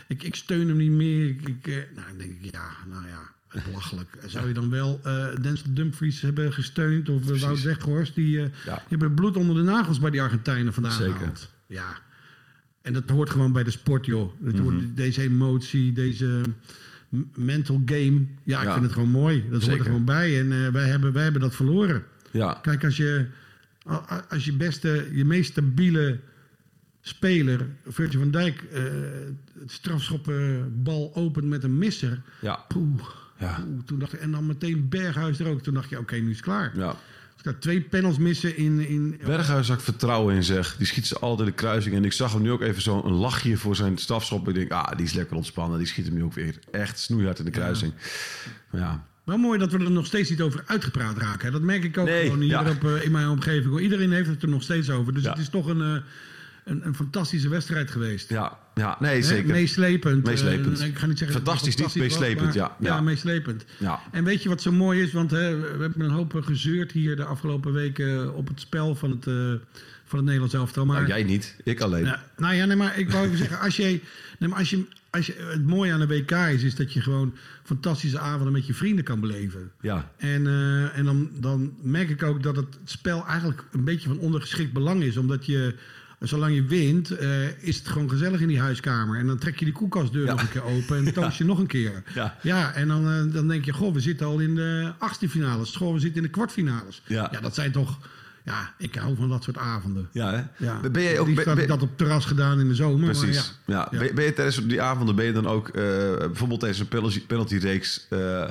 Ik, 0.07 0.23
ik 0.23 0.35
steun 0.35 0.67
hem 0.67 0.77
niet 0.77 0.91
meer. 0.91 1.27
Ik, 1.29 1.47
ik, 1.47 1.67
eh, 1.67 1.73
nou, 1.75 2.07
dan 2.07 2.17
denk 2.17 2.31
ik, 2.41 2.51
ja, 2.51 2.69
nou 2.89 3.03
ja, 3.07 3.61
belachelijk. 3.65 4.17
Zou 4.25 4.47
je 4.47 4.53
dan 4.53 4.69
wel 4.69 4.99
uh, 5.05 5.27
Denzel 5.41 5.73
Dumfries 5.73 6.21
hebben 6.21 6.53
gesteund? 6.53 7.09
Of 7.09 7.29
uh, 7.29 7.39
Wout 7.41 7.61
Weghorst? 7.61 8.15
Die, 8.15 8.37
uh, 8.37 8.41
Ja. 8.65 8.73
die 8.75 8.83
hebben 8.87 9.13
bloed 9.13 9.37
onder 9.37 9.55
de 9.55 9.61
nagels 9.61 9.99
bij 9.99 10.09
die 10.11 10.21
Argentijnen 10.21 10.73
vandaan 10.73 10.91
Zeker. 10.91 11.13
gehaald. 11.15 11.49
Ja. 11.67 11.97
En 12.81 12.93
dat 12.93 13.09
hoort 13.09 13.29
gewoon 13.29 13.51
bij 13.51 13.63
de 13.63 13.71
sport, 13.71 14.05
joh. 14.05 14.31
Dat 14.39 14.53
Mhm. 14.53 14.93
deze 14.95 15.21
emotie, 15.21 15.93
deze 15.93 16.41
mental 17.35 17.81
game. 17.85 18.25
Ja, 18.43 18.59
ik 18.59 18.65
Ja. 18.67 18.71
vind 18.73 18.83
het 18.85 18.93
gewoon 18.93 19.09
mooi. 19.09 19.45
Dat 19.49 19.63
hoort 19.65 19.79
er 19.79 19.85
gewoon 19.85 20.05
bij. 20.05 20.39
En 20.39 20.51
eh, 20.51 20.67
wij, 20.67 20.87
hebben, 20.87 21.13
wij 21.13 21.23
hebben 21.23 21.41
dat 21.41 21.55
verloren. 21.55 22.03
Ja, 22.31 22.53
Kijk, 22.61 22.83
als 22.83 22.97
je, 22.97 23.25
als 24.29 24.45
je 24.45 24.53
beste, 24.53 25.07
je 25.13 25.25
meest 25.25 25.51
stabiele 25.51 26.19
speler, 27.01 27.67
Virgil 27.87 28.19
van 28.19 28.31
Dijk, 28.31 28.61
eh 28.71 28.83
het 29.59 29.71
strafschoppenbal 29.71 31.11
opent 31.15 31.45
met 31.45 31.63
een 31.63 31.77
misser. 31.77 32.21
ja, 32.41 32.55
Poeh, 32.67 32.99
ja. 33.39 33.59
poeh, 33.59 33.83
toen 33.85 33.99
dacht 33.99 34.13
ik, 34.13 34.19
en 34.19 34.31
dan 34.31 34.45
meteen 34.45 34.89
Berghuis 34.89 35.39
er 35.39 35.47
ook. 35.47 35.61
Toen 35.61 35.73
dacht 35.73 35.89
je, 35.89 35.99
oké, 35.99 36.15
nu 36.15 36.29
is 36.29 36.35
het 36.35 36.45
klaar. 36.45 36.71
ja. 36.77 36.95
Ik 37.43 37.47
had 37.47 37.61
twee 37.61 37.81
panels 37.81 38.17
missen 38.17 38.57
in... 38.57 38.87
in 38.87 39.19
Berghuis 39.25 39.67
had 39.67 39.77
ik 39.77 39.83
vertrouwen 39.83 40.35
in, 40.35 40.43
zeg. 40.43 40.75
Die 40.77 40.87
schiet 40.87 41.07
ze 41.07 41.19
altijd 41.19 41.47
de 41.47 41.53
kruising. 41.53 41.95
En 41.95 42.05
ik 42.05 42.13
zag 42.13 42.33
hem 42.33 42.41
nu 42.41 42.51
ook 42.51 42.61
even 42.61 42.81
zo 42.81 43.01
een 43.05 43.11
lachje 43.13 43.57
voor 43.57 43.75
zijn 43.75 43.97
stafschop. 43.97 44.47
Ik 44.47 44.55
denk, 44.55 44.71
ah, 44.71 44.97
die 44.97 45.05
is 45.05 45.13
lekker 45.13 45.35
ontspannen. 45.35 45.77
Die 45.77 45.87
schiet 45.87 46.05
hem 46.05 46.13
nu 46.13 46.23
ook 46.23 46.33
weer 46.33 46.55
echt 46.71 46.99
snoeihard 46.99 47.39
in 47.39 47.45
de 47.45 47.51
kruising. 47.51 47.93
Ja, 48.71 49.05
Wel 49.23 49.37
mooi 49.37 49.59
dat 49.59 49.71
we 49.71 49.77
er 49.79 49.91
nog 49.91 50.05
steeds 50.05 50.29
niet 50.29 50.41
over 50.41 50.63
uitgepraat 50.65 51.17
raken. 51.17 51.45
hè. 51.45 51.51
Dat 51.51 51.61
merk 51.61 51.83
ik 51.83 51.97
ook 51.97 52.05
Nee, 52.05 52.23
gewoon 52.23 52.39
hier 52.41 52.49
ja. 52.49 52.69
op, 52.69 52.83
eh, 52.83 53.03
in 53.05 53.11
mijn 53.11 53.27
omgeving. 53.27 53.79
Iedereen 53.79 54.11
heeft 54.11 54.29
het 54.29 54.41
er 54.43 54.49
nog 54.49 54.63
steeds 54.63 54.89
over. 54.89 55.13
Dus 55.13 55.23
Ja. 55.23 55.29
het 55.29 55.39
is 55.39 55.49
toch 55.49 55.65
een, 55.67 55.81
eh, 55.81 56.01
een, 56.63 56.85
een 56.85 56.95
fantastische 56.95 57.49
wedstrijd 57.49 57.91
geweest. 57.91 58.29
ja, 58.29 58.57
ja 58.75 58.97
nee, 58.99 59.21
zeker. 59.21 59.51
Meeslepend. 59.51 60.25
Meeslepend. 60.25 60.79
Eh, 60.79 60.87
ik 60.87 60.97
ga 60.97 61.05
niet 61.05 61.17
zeggen 61.17 61.37
Fantastisch 61.37 61.75
niet, 61.75 61.85
fantastisch 61.85 62.17
was, 62.17 62.19
meeslepend, 62.19 62.53
ja, 62.53 62.75
ja. 62.79 62.95
Ja, 62.95 63.01
meeslepend. 63.01 63.65
Ja. 63.77 63.99
En 64.11 64.23
weet 64.23 64.43
je 64.43 64.49
wat 64.49 64.61
zo 64.61 64.71
mooi 64.71 65.01
is? 65.01 65.11
Want 65.11 65.31
hè, 65.31 65.59
we 65.59 65.81
hebben 65.81 66.01
een 66.01 66.11
hoop 66.11 66.33
gezeurd 66.41 66.91
hier 66.91 67.15
de 67.15 67.25
afgelopen 67.25 67.73
weken 67.73 68.35
op 68.35 68.47
het 68.47 68.59
spel 68.59 68.95
van 68.95 69.09
het, 69.09 69.27
eh, 69.27 69.33
van 70.05 70.17
het 70.17 70.23
Nederlands 70.23 70.53
elftal. 70.53 70.85
Maar, 70.85 70.95
Nou, 70.95 71.07
jij 71.07 71.23
niet, 71.23 71.55
ik 71.63 71.81
alleen. 71.81 72.05
Ja, 72.05 72.23
nou 72.37 72.55
ja, 72.55 72.65
nee, 72.65 72.75
maar 72.75 72.97
ik 72.97 73.11
wou 73.11 73.25
even 73.25 73.37
zeggen, 73.37 73.59
als 73.59 73.75
je, 73.75 74.01
nee, 74.39 74.49
maar 74.49 74.59
als 74.59 74.69
je, 74.69 74.85
als 75.09 75.25
je, 75.25 75.33
het 75.51 75.67
mooie 75.67 75.93
aan 75.93 75.99
de 75.99 76.07
WK 76.07 76.31
is, 76.31 76.63
is 76.63 76.75
dat 76.75 76.93
je 76.93 77.01
gewoon 77.01 77.33
fantastische 77.63 78.19
avonden 78.19 78.51
met 78.51 78.67
je 78.67 78.73
vrienden 78.73 79.03
kan 79.03 79.19
beleven. 79.19 79.71
Ja, 79.81 80.11
En, 80.17 80.47
eh, 80.47 80.97
en 80.97 81.05
dan, 81.05 81.29
dan 81.33 81.73
merk 81.81 82.09
ik 82.09 82.23
ook 82.23 82.43
dat 82.43 82.55
het 82.55 82.77
spel 82.83 83.25
eigenlijk 83.25 83.63
een 83.71 83.83
beetje 83.83 84.09
van 84.09 84.19
ondergeschikt 84.19 84.73
belang 84.73 85.03
is. 85.03 85.17
Omdat 85.17 85.45
je, 85.45 85.75
zolang 86.27 86.55
je 86.55 86.63
wint, 86.63 87.11
eh, 87.11 87.63
is 87.63 87.77
het 87.77 87.87
gewoon 87.87 88.09
gezellig 88.09 88.41
in 88.41 88.47
die 88.47 88.59
huiskamer. 88.59 89.19
En 89.19 89.27
dan 89.27 89.37
trek 89.37 89.59
je 89.59 89.65
die 89.65 89.73
koelkastdeur 89.73 90.25
Ja. 90.25 90.31
nog 90.31 90.41
een 90.41 90.49
keer 90.49 90.63
open 90.63 90.97
en 90.97 91.13
toast 91.13 91.37
je 91.37 91.45
nog 91.45 91.59
een 91.59 91.67
keer. 91.67 92.03
Ja. 92.13 92.37
ja 92.41 92.73
en 92.73 92.87
dan, 92.87 93.07
eh, 93.11 93.33
dan 93.33 93.47
denk 93.47 93.65
je, 93.65 93.73
goh, 93.73 93.93
we 93.93 93.99
zitten 93.99 94.27
al 94.27 94.39
in 94.39 94.55
de 94.55 94.91
achtste 94.97 95.29
finales. 95.29 95.75
Goh, 95.75 95.93
we 95.93 95.99
zitten 95.99 96.17
in 96.17 96.23
de 96.27 96.33
kwartfinales. 96.33 97.01
Ja. 97.07 97.31
dat 97.41 97.55
zijn 97.55 97.71
toch... 97.71 97.97
Ja, 98.45 98.73
ik 98.77 98.95
hou 98.95 99.15
van 99.15 99.29
dat 99.29 99.43
soort 99.43 99.57
avonden. 99.57 100.09
ja 100.11 100.31
hè? 100.31 100.65
Ja. 100.65 100.79
Ben 100.89 101.03
jij 101.03 101.19
ook... 101.19 101.25
Ben- 101.25 101.35
had 101.35 101.47
ik 101.47 101.55
ben- 101.55 101.67
dat 101.67 101.81
op 101.81 101.97
terras 101.97 102.25
gedaan 102.25 102.59
in 102.59 102.67
de 102.67 102.75
zomer. 102.75 103.09
Precies. 103.17 103.53
Maar 103.65 103.75
ja. 103.75 103.87
ja. 103.91 103.99
Ben, 103.99 104.15
ben 104.15 104.25
je 104.25 104.33
tijdens 104.33 104.67
die 104.67 104.81
avonden 104.81 105.15
ben 105.15 105.25
je 105.25 105.31
dan 105.31 105.47
ook 105.47 105.67
eh, 105.67 105.73
bijvoorbeeld 106.17 106.59
tijdens 106.59 106.79
een 106.81 106.87
penalty, 106.87 107.25
penaltyreeks 107.25 108.05
eh, 108.09 108.47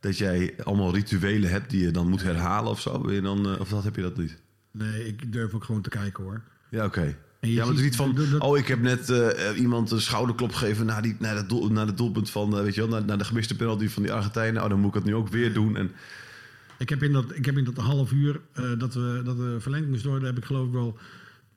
dat 0.00 0.18
jij 0.18 0.54
allemaal 0.64 0.94
rituelen 0.94 1.50
hebt 1.50 1.70
die 1.70 1.84
je 1.84 1.90
dan 1.90 2.08
moet 2.08 2.22
herhalen 2.22 2.70
of 2.70 2.80
zo? 2.80 2.98
Ben 3.00 3.14
je 3.14 3.20
dan, 3.20 3.58
of 3.58 3.68
dat 3.68 3.84
heb 3.84 3.96
je 3.96 4.02
dat 4.02 4.16
niet? 4.16 4.36
Nee, 4.70 5.06
ik 5.06 5.32
durf 5.32 5.54
ook 5.54 5.64
gewoon 5.64 5.82
te 5.82 5.88
kijken 5.88 6.24
hoor. 6.24 6.40
Ja, 6.72 6.84
oké. 6.84 7.16
Ja, 7.40 7.58
maar 7.58 7.66
het 7.66 7.76
is 7.76 7.82
niet 7.84 7.96
van, 7.96 8.14
dat- 8.14 8.30
dat- 8.30 8.40
oh, 8.40 8.58
ik 8.58 8.66
heb 8.68 8.80
net 8.80 9.10
eh, 9.10 9.58
iemand 9.60 9.90
een 9.90 10.00
schouderklop 10.00 10.52
gegeven 10.54 10.86
naar, 10.86 11.02
die, 11.02 11.16
naar, 11.18 11.36
het, 11.36 11.48
doel, 11.48 11.68
naar 11.68 11.86
het 11.86 11.96
doelpunt 11.96 12.30
van, 12.30 12.56
eh, 12.56 12.62
weet 12.62 12.74
je 12.74 12.80
wel, 12.80 12.90
naar, 12.90 13.04
naar 13.04 13.18
de 13.18 13.24
gemiste 13.24 13.56
penalty 13.56 13.88
van 13.88 14.02
die 14.02 14.12
Argentijnen. 14.12 14.62
Oh, 14.62 14.68
dan 14.68 14.78
moet 14.80 14.88
ik 14.88 14.94
het 14.94 15.04
nu 15.04 15.14
ook 15.14 15.28
weer 15.28 15.52
doen. 15.52 15.76
En, 15.76 15.90
Ik 16.78 16.88
heb 16.88 17.02
in 17.02 17.12
dat, 17.12 17.24
ik 17.36 17.44
heb 17.44 17.56
in 17.56 17.64
dat 17.64 17.76
half 17.76 18.12
uur 18.12 18.40
eh, 18.52 18.64
dat, 18.78 18.94
we, 18.94 19.20
dat 19.24 19.36
we 19.36 19.56
verlengd 19.60 19.88
moesten 19.88 20.10
worden, 20.10 20.28
heb 20.28 20.38
ik 20.38 20.44
geloof 20.44 20.66
ik 20.66 20.72
wel 20.72 20.98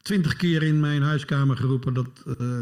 twintig 0.01 0.35
keer 0.35 0.63
in 0.63 0.79
mijn 0.79 1.01
huiskamer 1.01 1.57
geroepen 1.57 1.93
dat 1.93 2.07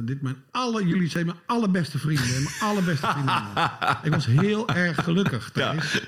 dit 0.03 0.21
mijn 0.21 0.35
alle, 0.51 0.85
jullie 0.87 1.09
zijn 1.09 1.25
mijn 1.25 1.37
allerbeste 1.45 1.97
vrienden. 1.99 2.25
en 2.35 2.43
Mijn 2.43 2.55
allerbeste 2.61 3.07
vrienden. 3.07 3.43
ik 4.03 4.11
was 4.13 4.25
heel 4.25 4.67
erg 4.69 5.03
gelukkig, 5.03 5.49
Thijs. 5.53 6.01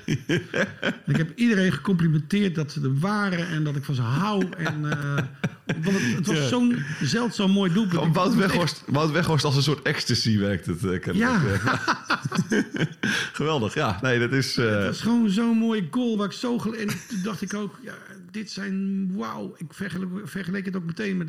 En 0.80 0.92
ik 1.06 1.16
heb 1.16 1.32
iedereen 1.38 1.72
gecomplimenteerd 1.72 2.54
dat 2.54 2.72
ze 2.72 2.80
er 2.82 2.98
waren 2.98 3.48
en 3.48 3.64
dat 3.64 3.76
ik 3.76 3.84
van 3.84 3.94
ze 3.94 4.02
hou. 4.02 4.48
En, 4.56 4.84
want 5.66 5.84
het, 6.00 6.16
het 6.16 6.26
was 6.26 6.36
Ja. 6.36 6.46
zo'n 6.48 6.84
zeldzaam 7.02 7.50
mooi 7.50 7.72
doelpunt. 7.72 8.14
Wout 8.14 8.34
Weghorst, 8.34 8.82
Wout 8.86 9.10
Weghorst 9.10 9.44
als 9.44 9.56
een 9.56 9.62
soort 9.62 9.82
ecstasy 9.82 10.38
werkt 10.38 10.66
het. 10.66 10.84
eh. 10.84 11.14
Ja. 11.14 11.42
Eh, 11.44 11.78
Geweldig, 13.32 13.74
ja. 13.74 13.98
Nee, 14.02 14.18
dat 14.18 14.32
is... 14.32 14.56
eh, 14.56 14.64
Het 14.76 14.84
was 14.86 15.00
gewoon 15.00 15.30
zo'n 15.30 15.56
mooie 15.58 15.86
goal 15.90 16.16
waar 16.16 16.26
ik 16.26 16.32
zo 16.32 16.58
gel- 16.58 16.74
En 16.74 16.86
toen 16.86 17.22
dacht 17.22 17.42
ik 17.42 17.54
ook, 17.54 17.78
ja, 17.82 17.94
dit 18.30 18.50
zijn 18.50 19.10
wauw. 19.16 19.54
Ik 19.58 19.66
vergeleek, 19.70 20.08
vergeleek 20.24 20.64
het 20.66 20.76
ook 20.76 20.84
meteen 20.84 21.16
met 21.16 21.28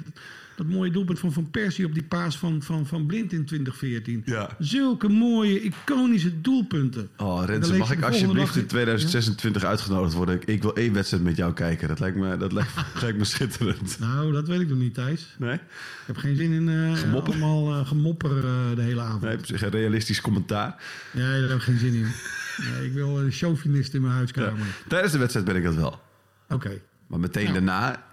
dat 0.56 0.68
mooie 0.68 0.92
doelpunt 0.92 1.20
van 1.20 1.34
Van 1.34 1.50
Persie 1.52 1.86
op 1.86 1.94
die 1.94 2.04
paas 2.04 2.38
van, 2.38 2.62
van, 2.62 2.86
van 2.88 3.06
Blind 3.06 3.34
in 3.34 3.46
2014. 3.46 4.22
Ja. 4.26 4.50
Zulke 4.60 5.08
mooie, 5.10 5.62
iconische 5.62 6.42
doelpunten. 6.42 7.10
Oh, 7.18 7.44
lees 7.48 7.72
mag 7.72 7.92
ik 7.92 8.02
alsjeblieft 8.04 8.56
in 8.56 8.62
dag- 8.62 8.70
2026 8.70 9.64
uitgenodigd 9.64 10.14
worden? 10.14 10.36
Ik, 10.36 10.46
ik 10.46 10.62
wil 10.62 10.76
één 10.76 10.94
wedstrijd 10.94 11.24
met 11.24 11.36
jou 11.38 11.54
kijken. 11.54 11.88
Dat 11.88 12.00
lijkt 12.00 12.18
me, 12.18 12.38
dat 12.38 12.52
lijkt, 12.52 12.72
lijkt 13.02 13.18
me 13.18 13.24
schitterend. 13.26 13.98
Nou, 14.00 14.27
dat 14.32 14.48
weet 14.48 14.60
ik 14.62 14.70
nog 14.70 14.78
niet, 14.78 14.94
Thijs. 14.94 15.36
Nee? 15.40 15.54
Ik 15.54 15.60
heb 16.06 16.18
geen 16.18 16.36
zin 16.36 16.52
in 16.52 16.96
Gemopper? 16.98 17.34
allemaal 17.34 17.80
eh, 17.80 17.88
gemopper 17.88 18.38
eh, 18.38 18.76
de 18.76 18.82
hele 18.82 19.02
avond. 19.02 19.22
Nee, 19.22 19.38
een 19.64 19.70
realistisch 19.70 20.22
commentaar. 20.22 20.76
Nee, 21.12 21.40
daar 21.42 21.50
heb 21.50 21.58
ik 21.58 21.64
geen 21.64 21.78
zin 21.80 21.94
in. 21.94 22.08
Nee, 22.72 22.86
ik 22.88 22.94
wil 22.94 23.20
een 23.20 23.32
chauvinist 23.32 23.94
in 23.94 24.02
mijn 24.02 24.12
Ja. 24.14 24.18
huiskamer. 24.18 24.66
Tijdens 24.88 25.12
de 25.12 25.18
wedstrijd 25.18 25.46
ben 25.46 25.56
ik 25.56 25.64
dat 25.64 25.76
wel. 25.76 26.00
Oké. 26.50 26.82
Maar 27.08 27.20
meteen 27.20 27.46
Ja. 27.48 27.52
daarna... 27.54 27.92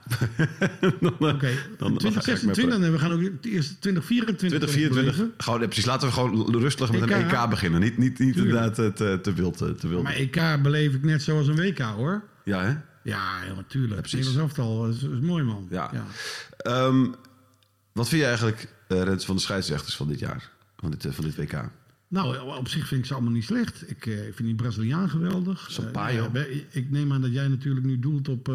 Oké, 1.18 1.48
ik 1.48 1.76
2026 1.78 2.64
met- 2.78 2.86
en 2.86 2.92
we 2.92 2.98
gaan 2.98 3.12
ook 3.12 3.20
de 3.42 3.50
eerste 3.50 3.78
2024 3.78 4.36
2024. 4.36 5.14
beleven. 5.16 5.34
Gewoon, 5.38 5.60
ja, 5.60 5.66
precies. 5.66 5.84
Laten 5.84 6.08
we 6.08 6.14
gewoon 6.14 6.56
rustig 6.60 6.92
met 6.92 7.00
een 7.00 7.10
EK. 7.12 7.32
EK 7.32 7.48
beginnen. 7.50 7.80
Niet, 7.80 7.98
niet, 7.98 8.18
niet 8.18 8.36
inderdaad 8.36 8.74
te, 8.74 9.18
te 9.22 9.32
wild. 9.32 9.56
Te 9.58 9.88
wild. 9.88 10.02
Maar 10.02 10.14
EK 10.14 10.40
beleef 10.62 10.94
ik 10.94 11.02
net 11.04 11.22
zoals 11.22 11.46
een 11.46 11.56
WK 11.56 11.78
hoor. 11.78 12.22
Ja, 12.44 12.62
hè? 12.62 12.74
Ja, 13.04 13.42
ja 13.44 13.54
natuurlijk. 13.54 14.00
precies. 14.00 14.26
Nederlands 14.26 14.56
elftal, 14.56 14.82
dat 14.82 14.94
is, 14.94 15.02
is 15.02 15.20
mooi 15.20 15.42
man. 15.44 15.66
Ja. 15.70 15.90
Ehm, 16.56 17.06
wat 17.92 18.08
vind 18.08 18.20
je 18.20 18.26
eigenlijk, 18.26 18.68
eh 18.88 19.02
Rens, 19.02 19.24
van 19.24 19.34
de 19.36 19.40
scheidsrechters 19.42 19.96
van 19.96 20.08
dit 20.08 20.18
jaar? 20.18 20.50
Van 20.76 20.90
dit, 20.90 21.04
eh, 21.04 21.12
van 21.12 21.24
dit 21.24 21.36
WK? 21.36 21.70
Nou, 22.08 22.38
op 22.58 22.68
zich 22.68 22.86
vind 22.86 23.00
ik 23.00 23.06
ze 23.06 23.14
allemaal 23.14 23.32
niet 23.32 23.44
slecht. 23.44 23.90
Ik 23.90 24.06
eh, 24.06 24.14
vind 24.22 24.38
die 24.38 24.54
Braziliaan 24.54 25.10
geweldig. 25.10 25.66
Sampaio. 25.70 26.30
Wij- 26.32 26.66
ik 26.70 26.90
neem 26.90 27.12
aan 27.12 27.20
dat 27.20 27.32
jij 27.32 27.48
natuurlijk 27.48 27.86
nu 27.86 27.98
doelt 27.98 28.28
op 28.28 28.48
eh, 28.48 28.54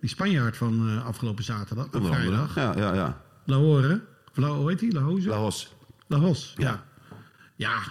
die 0.00 0.08
Spanjaard 0.10 0.56
van 0.56 1.02
afgelopen 1.02 1.44
zaterdag. 1.44 1.92
Onder 1.92 2.14
vrijdag. 2.14 2.54
Ja, 2.54 2.74
ja, 2.76 2.94
ja. 2.94 3.20
Lahore. 3.44 4.00
La, 4.34 4.48
hoe 4.48 4.68
heet 4.70 4.78
die? 4.78 4.92
Lahoze? 4.92 5.28
Laos. 5.28 5.74
Lahos, 6.06 6.54
ja. 6.56 6.64
Ja, 6.64 6.84
ja, 7.56 7.82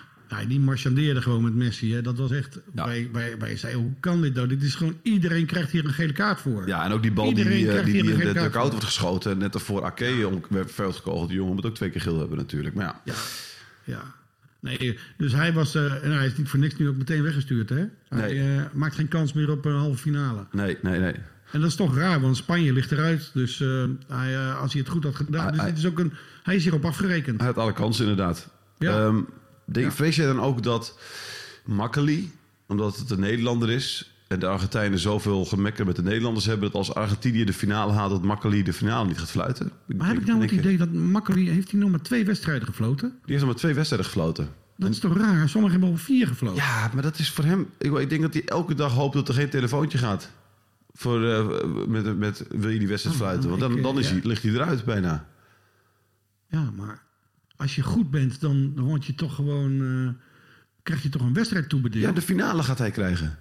die 0.48 0.60
marchandeerde 0.60 1.22
gewoon 1.22 1.44
met 1.44 1.56
Messi. 1.56 1.94
Hè. 1.94 2.02
Dat 2.02 2.18
was 2.18 2.32
echt... 2.32 2.60
Ja. 2.74 2.86
Wij, 2.86 3.10
wij, 3.12 3.38
wij 3.38 3.58
zeiden, 3.58 3.82
hoe 3.82 3.92
kan 4.00 4.22
dit 4.22 4.34
nou? 4.34 4.48
Dit 4.48 4.64
is 4.64 4.76
gewoon... 4.76 4.96
Iedereen 5.02 5.46
krijgt 5.46 5.72
hier 5.72 5.86
een 5.86 5.94
gele 5.94 6.14
kaart 6.14 6.40
voor. 6.42 6.68
Ja, 6.68 6.86
en 6.86 6.92
ook 6.92 7.02
die 7.02 7.12
bal 7.12 7.26
die, 7.26 7.36
Iedereen 7.38 7.58
die, 7.58 7.72
eh, 7.72 7.84
die, 7.86 7.94
die 7.94 8.02
een 8.14 8.20
in 8.22 8.28
de 8.28 8.34
dugout 8.34 8.70
wordt 8.70 8.86
geschoten. 8.86 9.38
Net 9.38 9.54
ervoor 9.54 9.84
Ake 9.84 10.28
om 10.28 10.42
werd 10.50 10.72
veld 10.72 10.96
gekogeld. 10.96 11.28
Die 11.28 11.38
jongen 11.38 11.56
moet 11.56 11.66
ook 11.66 11.76
twee 11.76 11.90
keer 11.90 12.02
geel 12.02 12.20
hebben 12.20 12.38
natuurlijk. 12.38 12.76
Maar 12.76 12.86
ja, 12.86 13.02
Ja, 13.04 13.14
ja. 13.84 14.02
Nee, 14.60 14.98
dus 15.18 15.32
hij 15.34 15.54
was... 15.54 15.76
eh, 15.76 16.04
en 16.04 16.12
hij 16.12 16.26
is 16.26 16.38
niet 16.38 16.50
voor 16.50 16.60
niks 16.60 16.78
nu 16.78 16.88
ook 16.88 16.98
meteen 16.98 17.24
weggestuurd, 17.24 17.70
hè? 17.70 17.76
Hij 18.10 18.34
Nee. 18.34 18.56
eh, 18.58 18.62
maakt 18.74 18.96
geen 18.96 19.08
kans 19.08 19.34
meer 19.34 19.52
op 19.52 19.66
een 19.66 19.76
halve 19.76 19.98
finale. 19.98 20.46
nee, 20.52 20.78
nee, 20.82 21.00
nee. 21.00 21.14
En 21.52 21.60
dat 21.62 21.70
is 21.70 21.76
toch 21.76 21.96
raar, 21.98 22.22
want 22.22 22.38
Spanje 22.38 22.74
ligt 22.74 22.92
eruit. 22.92 23.32
Dus 23.34 23.60
hij, 24.08 24.52
als 24.54 24.72
hij 24.74 24.82
het 24.82 24.92
goed 24.92 25.04
had 25.04 25.16
gedaan... 25.16 25.42
Hij- 25.42 25.52
dus 25.52 25.60
hij- 25.62 25.70
dit 25.70 25.78
is 25.80 25.86
ook 25.86 26.00
een, 26.00 26.14
hij 26.44 26.56
is 26.56 26.64
hierop 26.64 26.86
afgerekend. 26.86 27.38
Hij 27.38 27.48
had 27.48 27.58
alle 27.58 27.74
kansen 27.74 28.08
inderdaad. 28.08 28.50
Ja. 28.78 29.00
Ehm, 29.06 29.22
denk, 29.66 29.86
Ja. 29.86 29.92
Vrees 29.92 30.16
jij 30.16 30.26
dan 30.26 30.42
ook 30.42 30.64
dat 30.64 30.98
Makkeli, 31.66 32.32
omdat 32.68 32.98
het 32.98 33.10
een 33.10 33.20
Nederlander 33.20 33.70
is... 33.70 34.14
en 34.28 34.40
de 34.40 34.48
Argentijnen 34.48 35.00
zoveel 35.00 35.46
gemekker 35.46 35.86
met 35.86 35.96
de 35.96 36.04
Nederlanders 36.04 36.46
hebben... 36.46 36.72
dat 36.72 36.76
als 36.78 36.94
Argentinië 36.94 37.46
de 37.46 37.54
finale 37.54 37.92
haalt, 37.94 38.12
dat 38.12 38.24
Makkeli 38.24 38.64
de 38.64 38.74
finale 38.74 39.08
niet 39.08 39.20
gaat 39.20 39.32
fluiten? 39.32 39.72
Maar 39.98 40.08
heb 40.08 40.18
ik 40.18 40.26
nou 40.26 40.42
het 40.42 40.52
idee 40.52 40.78
dat 40.78 40.92
Makkeli... 40.92 41.50
Heeft 41.50 41.72
hij 41.72 41.80
nog 41.80 41.90
maar 41.90 42.02
twee 42.02 42.26
wedstrijden 42.26 42.68
gefloten? 42.68 43.10
Die 43.10 43.20
heeft 43.26 43.40
nog 43.40 43.50
maar 43.50 43.60
twee 43.60 43.74
wedstrijden 43.74 44.08
gefloten. 44.08 44.50
Dat 44.78 44.90
is 44.90 45.00
toch 45.00 45.18
raar? 45.18 45.50
Sommigen 45.50 45.80
hebben 45.80 45.98
al 45.98 46.04
vier 46.04 46.28
gefloten. 46.28 46.64
Ja, 46.64 46.92
maar 46.94 47.04
dat 47.04 47.20
is 47.20 47.32
voor 47.32 47.44
hem... 47.44 47.70
Ik, 47.78 47.98
ik 47.98 48.10
denk 48.10 48.22
dat 48.22 48.34
hij 48.34 48.46
elke 48.46 48.76
dag 48.76 48.94
hoopt 48.94 49.14
dat 49.14 49.28
er 49.28 49.34
geen 49.34 49.50
telefoontje 49.50 49.98
gaat. 49.98 50.32
Voor, 50.94 51.30
eh, 51.30 51.66
met, 51.88 52.18
met, 52.18 52.46
wil 52.50 52.70
je 52.70 52.80
die 52.80 52.88
wedstrijd 52.88 53.18
fluiten? 53.18 53.50
Want 53.50 53.62
dan, 53.62 53.72
ik, 53.72 53.78
eh, 53.78 53.84
dan 53.84 54.00
is 54.00 54.08
ja. 54.08 54.14
hij, 54.14 54.22
ligt 54.24 54.44
hij 54.44 54.52
eruit 54.52 54.86
bijna. 54.86 55.28
Ja, 56.48 56.72
maar 56.76 57.05
als 57.56 57.76
je 57.76 57.82
goed 57.82 58.12
bent, 58.12 58.42
dan, 58.42 58.72
dan 58.76 58.84
word 58.84 59.06
je 59.06 59.16
toch 59.16 59.36
gewoon... 59.36 59.82
eh, 59.82 60.24
krijg 60.84 61.04
je 61.04 61.10
toch 61.10 61.22
een 61.22 61.34
wedstrijd 61.34 61.70
toebedeeld? 61.70 62.04
Ja, 62.04 62.12
de 62.12 62.22
finale 62.22 62.64
gaat 62.64 62.78
hij 62.78 62.92
krijgen. 62.92 63.38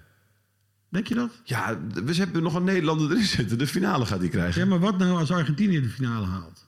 Denk 0.89 1.07
je 1.07 1.15
dat? 1.15 1.41
Ja, 1.43 1.79
we 2.05 2.15
hebben 2.15 2.43
nog 2.43 2.55
een 2.55 2.63
Nederlander 2.63 3.11
erin 3.11 3.23
zitten. 3.23 3.57
De 3.57 3.67
finale 3.67 4.05
gaat 4.05 4.19
hij 4.19 4.29
krijgen. 4.29 4.61
Ja, 4.61 4.67
maar 4.67 4.79
wat 4.79 4.97
nou 4.97 5.17
als 5.17 5.31
Argentinië 5.31 5.81
de 5.81 5.89
finale 5.89 6.25
haalt? 6.25 6.67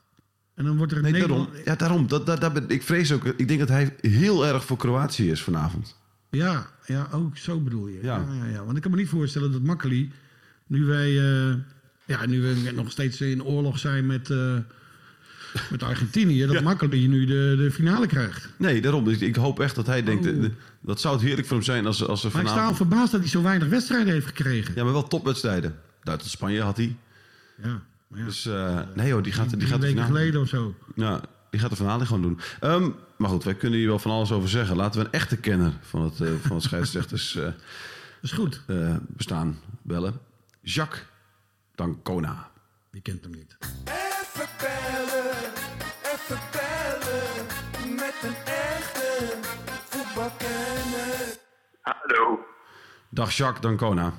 En 0.56 0.66
dan 0.66 0.78
wordt 0.78 0.92
er 0.92 0.98
een 0.98 1.04
Nee, 1.04 1.12
Nederland... 1.12 1.46
daarom. 1.48 1.66
Ja, 1.66 1.76
daarom. 1.76 2.08
Dat, 2.08 2.26
dat, 2.26 2.72
ik 2.72 2.84
vrees 2.84 3.12
ook. 3.12 3.26
Ik 3.26 3.48
denk 3.48 3.60
dat 3.60 3.70
hij 3.70 3.96
heel 4.02 4.46
erg 4.48 4.66
voor 4.66 4.78
Kroatië 4.78 5.32
is 5.32 5.42
vanavond. 5.42 5.96
Ja, 6.30 6.68
ja, 6.86 7.08
ook 7.12 7.38
zo 7.38 7.60
bedoel 7.60 7.88
je. 7.88 8.00
Ja. 8.02 8.18
Ja. 8.18 8.34
Ja, 8.34 8.46
ja, 8.46 8.64
Want 8.64 8.76
ik 8.76 8.82
kan 8.82 8.92
me 8.92 8.98
niet 8.98 9.10
voorstellen 9.10 9.52
dat 9.52 9.62
Makkeli, 9.62 10.12
nu 10.68 10.86
wij, 10.86 11.08
eh, 11.08 11.56
ja, 12.06 12.26
nu 12.26 12.42
we 12.42 12.72
nog 12.76 12.92
steeds 12.92 13.22
in 13.22 13.44
oorlog 13.44 13.80
zijn 13.80 14.06
met, 14.06 14.30
eh, 14.30 14.58
met 15.70 15.84
Argentinië, 15.84 16.46
dat 16.46 16.62
Makkeli 16.64 17.08
nu 17.08 17.26
de, 17.26 17.56
de 17.58 17.72
finale 17.72 18.08
krijgt. 18.08 18.50
Nee, 18.58 18.82
daarom. 18.82 19.08
Ik 19.10 19.36
hoop 19.36 19.60
echt 19.60 19.76
dat 19.76 19.86
hij 19.88 20.04
denkt. 20.04 20.28
Oh. 20.28 20.44
eh, 20.44 20.50
Dat 20.82 21.00
zou 21.02 21.16
het 21.16 21.24
heerlijk 21.24 21.48
voor 21.48 21.56
hem 21.58 21.66
zijn 21.66 21.86
als, 21.86 22.08
als 22.08 22.24
er 22.24 22.32
Maar 22.34 22.42
ik 22.42 22.48
sta 22.48 22.56
al 22.58 22.64
vanavond. 22.64 22.90
verbaasd 22.90 23.12
dat 23.12 23.20
hij 23.22 23.30
zo 23.30 23.42
weinig 23.42 23.68
wedstrijden 23.68 24.14
heeft 24.14 24.26
gekregen. 24.28 24.74
Ja, 24.76 24.84
maar 24.84 24.94
wel 24.94 25.08
topwedstrijden. 25.08 25.80
Duitsland-Spanje 26.04 26.62
had 26.62 26.78
hij. 26.78 26.96
Ja, 27.64 27.82
maar 28.08 28.20
ja. 28.20 28.26
Dus 28.26 28.46
eh, 28.46 28.80
nee 28.96 29.12
hoor, 29.12 29.22
die 29.24 29.34
gaat, 29.34 29.50
die 29.50 29.58
Drie 29.58 29.70
gaat 29.72 29.82
de 29.82 29.88
finale. 29.88 30.08
geleden 30.08 30.42
of 30.42 30.48
zo. 30.48 30.76
Ja, 30.96 31.22
die 31.50 31.60
gaat 31.60 31.70
de 31.70 31.76
finale 31.76 32.06
gewoon 32.06 32.22
doen. 32.22 32.40
Ehm, 32.60 32.90
maar 33.18 33.30
goed, 33.30 33.44
wij 33.44 33.56
kunnen 33.56 33.80
hier 33.80 33.88
wel 33.88 34.00
van 34.00 34.12
alles 34.12 34.32
over 34.32 34.50
zeggen. 34.50 34.76
Laten 34.76 35.00
we 35.00 35.06
een 35.06 35.12
echte 35.14 35.38
kenner 35.38 35.72
van 35.82 36.02
het, 36.04 36.22
eh, 36.22 36.28
van 36.42 36.56
het 36.56 36.64
scheidsrechters 36.70 37.36
eh, 37.36 37.44
Dat 37.44 37.54
is 38.22 38.32
goed. 38.32 38.62
eh, 38.68 38.96
bestaan 39.08 39.60
bellen. 39.82 40.20
Jacques 40.62 41.04
Dancona. 41.76 42.50
Die 42.92 43.02
kent 43.02 43.24
hem 43.24 43.32
niet. 43.32 43.58
Even 43.86 44.48
bellen, 44.60 45.07
Hallo. 51.88 52.46
Dag 53.10 53.32
Jacques 53.32 53.62
Dancona. 53.62 54.14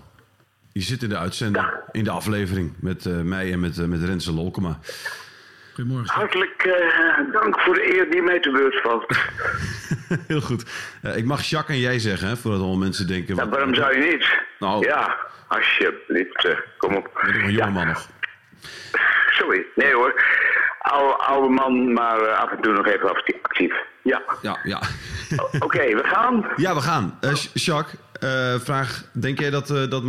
Je 0.72 0.80
zit 0.80 1.02
in 1.02 1.08
de 1.08 1.16
uitzending, 1.18 1.66
in 1.92 2.04
de 2.04 2.10
aflevering 2.10 2.74
met 2.80 3.06
eh, 3.06 3.12
mij 3.20 3.52
en 3.52 3.60
met, 3.60 3.78
eh, 3.78 3.84
met 3.86 4.02
Renze 4.02 4.32
Lolkema. 4.32 4.78
Goedemorgen. 5.74 6.14
Hartelijk 6.14 6.62
eh, 6.62 7.32
dank 7.32 7.60
voor 7.60 7.74
de 7.74 7.94
eer 7.96 8.10
die 8.10 8.22
mij 8.22 8.40
te 8.40 8.50
beurt 8.50 8.80
valt. 8.80 9.16
Heel 10.28 10.40
goed. 10.40 10.64
Eh, 11.02 11.16
ik 11.16 11.24
mag 11.24 11.42
Jacques 11.42 11.76
en 11.76 11.82
jij 11.82 11.98
zeggen, 11.98 12.28
hè, 12.28 12.36
voordat 12.36 12.60
allemaal 12.60 12.78
mensen 12.78 13.06
denken... 13.06 13.34
Ja, 13.34 13.40
wat- 13.42 13.50
waarom 13.50 13.74
zou 13.74 13.98
je 13.98 14.10
niet? 14.12 14.26
Nou. 14.58 14.86
Ja, 14.86 15.16
alsjeblieft. 15.48 16.48
kom 16.78 16.94
op. 16.96 17.06
Ik 17.06 17.12
ben 17.32 17.34
een 17.44 17.50
Ja, 17.52 17.56
jonge 17.58 17.70
man 17.70 17.86
nog. 17.86 18.08
Sorry. 19.30 19.66
Nee 19.74 19.94
hoor. 19.94 20.22
Oude, 20.78 21.14
oude 21.16 21.48
man, 21.48 21.92
maar 21.92 22.28
af 22.28 22.50
en 22.50 22.60
toe 22.62 22.72
nog 22.72 22.86
even 22.86 23.08
actief. 23.10 23.72
Ja. 24.02 24.22
Ja, 24.42 24.58
ja. 24.62 24.80
Oké, 25.66 25.78
we 25.94 26.02
gaan. 26.04 26.44
ja, 26.56 26.74
we 26.74 26.80
gaan. 26.80 27.18
J- 27.20 27.48
Jacques, 27.54 27.94
eh, 28.12 28.54
vraag. 28.60 29.04
Denk 29.12 29.38
jij 29.38 29.50
dat, 29.50 29.70
eh, 29.70 29.90
dat 29.90 30.02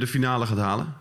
de 0.00 0.06
finale 0.06 0.46
gaat 0.46 0.58
halen? 0.58 0.94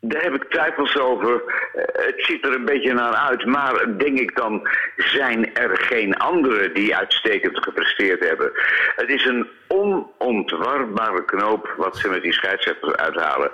Daar 0.00 0.22
heb 0.22 0.34
ik 0.34 0.44
twijfels 0.44 0.98
over. 0.98 1.42
Eh, 1.74 2.06
het 2.06 2.24
ziet 2.24 2.44
er 2.44 2.54
een 2.54 2.64
beetje 2.64 2.92
naar 2.92 3.14
uit. 3.14 3.44
Maar 3.44 3.98
denk 3.98 4.18
ik 4.18 4.36
dan, 4.36 4.68
zijn 4.96 5.54
er 5.54 5.76
geen 5.76 6.16
anderen 6.16 6.74
die 6.74 6.96
uitstekend 6.96 7.58
gepresteerd 7.62 8.28
hebben? 8.28 8.50
Het 8.96 9.08
is 9.08 9.24
een 9.24 9.48
onontwarbare 9.68 11.24
knoop 11.24 11.74
wat 11.76 11.96
ze 11.96 12.08
met 12.08 12.22
die 12.22 12.32
scheidsrechters 12.32 12.94
uithalen. 12.94 13.50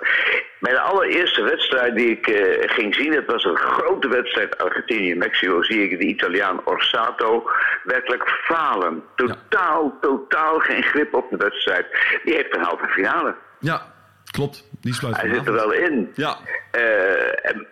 Bij 0.59 0.71
de 0.71 0.79
allereerste 0.79 1.43
wedstrijd 1.43 1.95
die 1.95 2.09
ik 2.09 2.27
eh, 2.27 2.69
ging 2.69 2.95
zien, 2.95 3.13
het 3.13 3.25
was 3.25 3.43
een 3.43 3.57
grote 3.57 4.07
wedstrijd 4.07 4.57
Argentinië-Mexico, 4.57 5.63
zie 5.63 5.89
ik 5.89 5.99
de 5.99 6.05
Italiaan 6.05 6.61
Orsato 6.65 7.49
werkelijk 7.83 8.29
falen. 8.29 9.03
Totaal, 9.15 9.97
totaal 10.01 10.59
geen 10.59 10.83
grip 10.83 11.13
op 11.13 11.29
de 11.29 11.37
wedstrijd. 11.37 11.85
Die 12.23 12.33
heeft 12.33 12.55
een 12.55 12.63
halve 12.63 12.87
finale. 12.87 13.35
Ja, 13.59 13.81
klopt. 14.33 14.63
Die 14.81 14.93
sluit 14.93 15.21
Hij 15.21 15.33
zit 15.33 15.47
er 15.47 15.53
wel 15.53 15.71
in. 15.73 16.11
Ja. 16.15 16.37
Eh, 16.71 16.81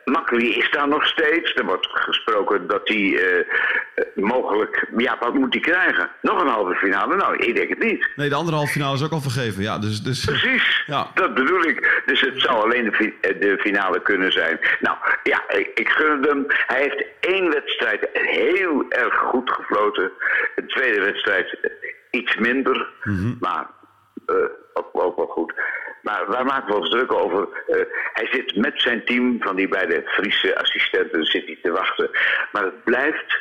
Makkeli 0.05 0.55
is 0.57 0.71
daar 0.71 0.87
nog 0.87 1.05
steeds. 1.05 1.53
Er 1.55 1.65
wordt 1.65 1.87
gesproken 1.91 2.67
dat 2.67 2.81
hij 2.87 3.17
eh, 3.17 3.45
mogelijk... 4.15 4.87
Ja, 4.97 5.17
wat 5.19 5.33
moet 5.33 5.53
hij 5.53 5.61
krijgen? 5.61 6.09
Nog 6.21 6.41
een 6.41 6.47
halve 6.47 6.75
finale? 6.75 7.15
Nou, 7.15 7.35
ik 7.37 7.55
denk 7.55 7.69
het 7.69 7.79
niet. 7.83 8.09
Nee, 8.15 8.29
de 8.29 8.35
andere 8.35 8.55
halve 8.57 8.71
finale 8.71 8.95
is 8.95 9.03
ook 9.03 9.11
al 9.11 9.21
vergeven. 9.21 9.63
Ja, 9.63 9.79
dus... 9.79 10.01
dus 10.03 10.25
Precies, 10.25 10.83
Ja. 10.85 11.11
dat 11.13 11.33
bedoel 11.33 11.61
ik. 11.63 12.01
Dus 12.05 12.21
het 12.21 12.41
zou 12.41 12.63
alleen 12.63 12.83
de, 12.83 12.91
fi- 12.91 13.17
eh, 13.21 13.39
de 13.39 13.57
finale 13.59 14.01
kunnen 14.01 14.31
zijn. 14.31 14.59
Nou, 14.79 14.97
ja, 15.23 15.49
ik, 15.49 15.71
ik 15.73 15.89
gun 15.89 16.11
het 16.21 16.29
hem. 16.29 16.45
Hij 16.47 16.81
heeft 16.81 17.05
één 17.19 17.49
wedstrijd 17.49 18.09
heel 18.13 18.85
erg 18.89 19.13
goed 19.15 19.49
gefloten. 19.51 20.11
De 20.55 20.65
tweede 20.65 21.01
wedstrijd 21.01 21.57
iets 22.11 22.35
minder. 22.35 22.89
Maar 23.39 23.67
eh, 24.25 24.35
ook, 24.73 24.89
ook 24.91 25.15
wel 25.15 25.25
goed. 25.27 25.53
Maar 26.01 26.25
waar 26.27 26.45
maken 26.45 26.67
we 26.73 26.79
ons 26.79 26.89
druk 26.89 27.13
over? 27.13 27.47
Eh, 27.67 27.75
hij 28.13 28.27
zit 28.31 28.55
met 28.55 28.73
zijn 28.81 29.05
team 29.05 29.37
van 29.39 29.55
die 29.55 29.67
beide 29.67 30.01
Friese 30.05 30.57
assistenten 30.59 31.25
zit 31.25 31.45
hij 31.45 31.57
te 31.61 31.71
wachten. 31.71 32.09
Maar 32.51 32.63
het 32.63 32.83
blijft 32.83 33.39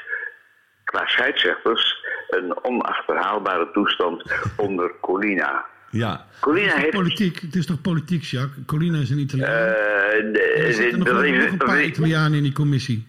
qua 0.84 1.06
scheidsrechters 1.06 2.04
een 2.28 2.64
onachterhaalbare 2.64 3.70
toestand 3.72 4.22
onder 4.56 4.92
Colina. 5.00 5.64
ja. 5.90 6.26
Colina 6.40 6.66
Het 6.66 6.72
is, 6.74 6.74
toch 6.74 6.82
heeft... 6.82 6.96
politiek, 6.96 7.40
het 7.40 7.54
is 7.54 7.66
toch 7.66 7.80
politiek, 7.80 8.22
Jacques? 8.22 8.64
Colina 8.66 8.98
is 8.98 9.10
een 9.10 9.18
Italiaan. 9.18 9.50
eh, 9.50 10.32
de- 10.32 10.54
er 10.66 10.72
zitten 10.72 10.98
nog, 10.98 11.08
een 11.08 11.56
paar 11.56 11.82
Italianen 11.82 12.36
in 12.36 12.42
die 12.42 12.52
commissie. 12.52 13.08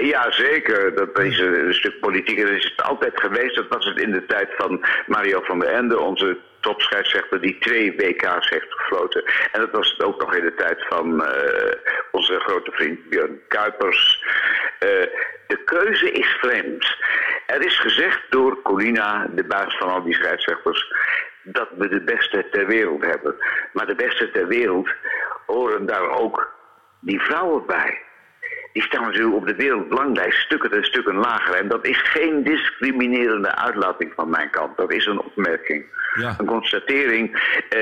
Ja, 0.00 0.30
zeker. 0.32 0.94
Dat 0.94 1.18
is 1.18 1.38
een, 1.38 1.66
een 1.66 1.74
stuk 1.74 2.00
politiek. 2.00 2.40
Dat 2.40 2.50
is 2.50 2.64
het 2.76 2.82
altijd 2.86 3.20
geweest. 3.20 3.54
Dat 3.56 3.68
was 3.68 3.84
het 3.84 4.00
in 4.00 4.10
de 4.10 4.26
tijd 4.26 4.48
van 4.56 4.84
Mario 5.06 5.40
van 5.42 5.58
der 5.58 5.68
Ende, 5.68 5.98
onze 5.98 6.38
topscheidsrechter, 6.66 7.40
die 7.40 7.58
twee 7.58 7.96
WK's 7.96 8.48
heeft 8.48 8.72
gefloten. 8.72 9.24
En 9.52 9.60
dat 9.60 9.70
was 9.70 9.90
het 9.90 10.02
ook 10.02 10.20
nog 10.20 10.34
in 10.34 10.44
de 10.44 10.54
tijd 10.54 10.86
van 10.88 11.24
eh, 11.24 11.72
onze 12.10 12.40
grote 12.40 12.70
vriend 12.70 13.08
Björn 13.08 13.40
Kuipers. 13.48 14.24
Eh, 14.78 14.88
de 15.46 15.58
keuze 15.64 16.10
is 16.10 16.26
vreemd. 16.40 16.96
Er 17.46 17.64
is 17.64 17.78
gezegd 17.78 18.20
door 18.30 18.62
Colina, 18.62 19.26
de 19.30 19.44
baas 19.44 19.76
van 19.76 19.88
al 19.88 20.02
die 20.02 20.14
scheidsrechters, 20.14 20.92
dat 21.42 21.68
we 21.76 21.88
de 21.88 22.00
beste 22.00 22.46
ter 22.50 22.66
wereld 22.66 23.04
hebben. 23.04 23.36
Maar 23.72 23.86
de 23.86 23.94
beste 23.94 24.30
ter 24.30 24.46
wereld 24.46 24.88
horen 25.46 25.86
daar 25.86 26.10
ook 26.10 26.54
die 27.00 27.20
vrouwen 27.20 27.66
bij. 27.66 28.05
Die 28.76 28.84
staan 28.84 29.02
natuurlijk 29.02 29.36
op 29.36 29.46
de 29.46 29.54
wereldbelanglijst 29.54 30.38
stukken 30.38 30.70
en 30.70 30.84
stukken 30.84 31.14
lager. 31.14 31.54
En 31.54 31.68
dat 31.68 31.86
is 31.86 32.02
geen 32.02 32.42
discriminerende 32.42 33.54
uitlating 33.54 34.12
van 34.14 34.30
mijn 34.30 34.50
kant. 34.50 34.76
Dat 34.76 34.92
is 34.92 35.06
een 35.06 35.20
opmerking. 35.20 35.84
Ja. 36.14 36.34
Een 36.38 36.46
constatering. 36.46 37.54
Eh, 37.68 37.80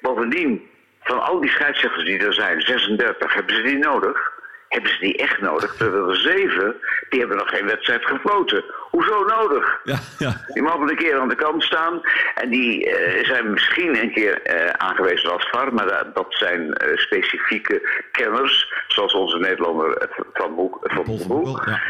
bovendien, 0.00 0.68
van 1.00 1.22
al 1.22 1.40
die 1.40 1.50
scheidsrechters 1.50 2.04
die 2.04 2.18
er 2.18 2.34
zijn, 2.34 2.60
36, 2.60 3.34
hebben 3.34 3.54
ze 3.54 3.62
die 3.62 3.78
nodig? 3.78 4.32
Hebben 4.68 4.90
ze 4.90 4.98
die 4.98 5.16
echt 5.16 5.40
nodig? 5.40 5.74
Terwijl 5.74 6.08
er 6.08 6.16
zeven, 6.16 6.76
die 7.08 7.18
hebben 7.18 7.36
nog 7.36 7.48
geen 7.48 7.66
wedstrijd 7.66 8.04
gefloten. 8.04 8.64
Hoezo 8.90 9.24
nodig? 9.24 9.80
Ja, 9.84 9.98
ja. 10.18 10.44
Die 10.46 10.62
mogen 10.62 10.88
een 10.88 10.96
keer 10.96 11.18
aan 11.18 11.28
de 11.28 11.34
kant 11.34 11.62
staan. 11.62 12.00
En 12.34 12.50
die 12.50 12.90
eh, 12.90 13.24
zijn 13.24 13.50
misschien 13.50 14.02
een 14.02 14.12
keer 14.12 14.42
eh, 14.42 14.70
aangewezen 14.70 15.32
als 15.32 15.48
VAR. 15.50 15.74
Maar 15.74 15.86
dat, 15.86 16.14
dat 16.14 16.26
zijn 16.28 16.72
eh, 16.72 16.96
specifieke 16.96 18.06
kenners. 18.12 18.72
Zoals 18.88 19.14
onze 19.14 19.38
Nederlander 19.38 20.08
Van 20.32 20.54
Boek. 20.54 20.78
Van 20.82 21.04
Paul 21.04 21.18
van 21.18 21.42
Boek. 21.42 21.64
Ja. 21.66 21.80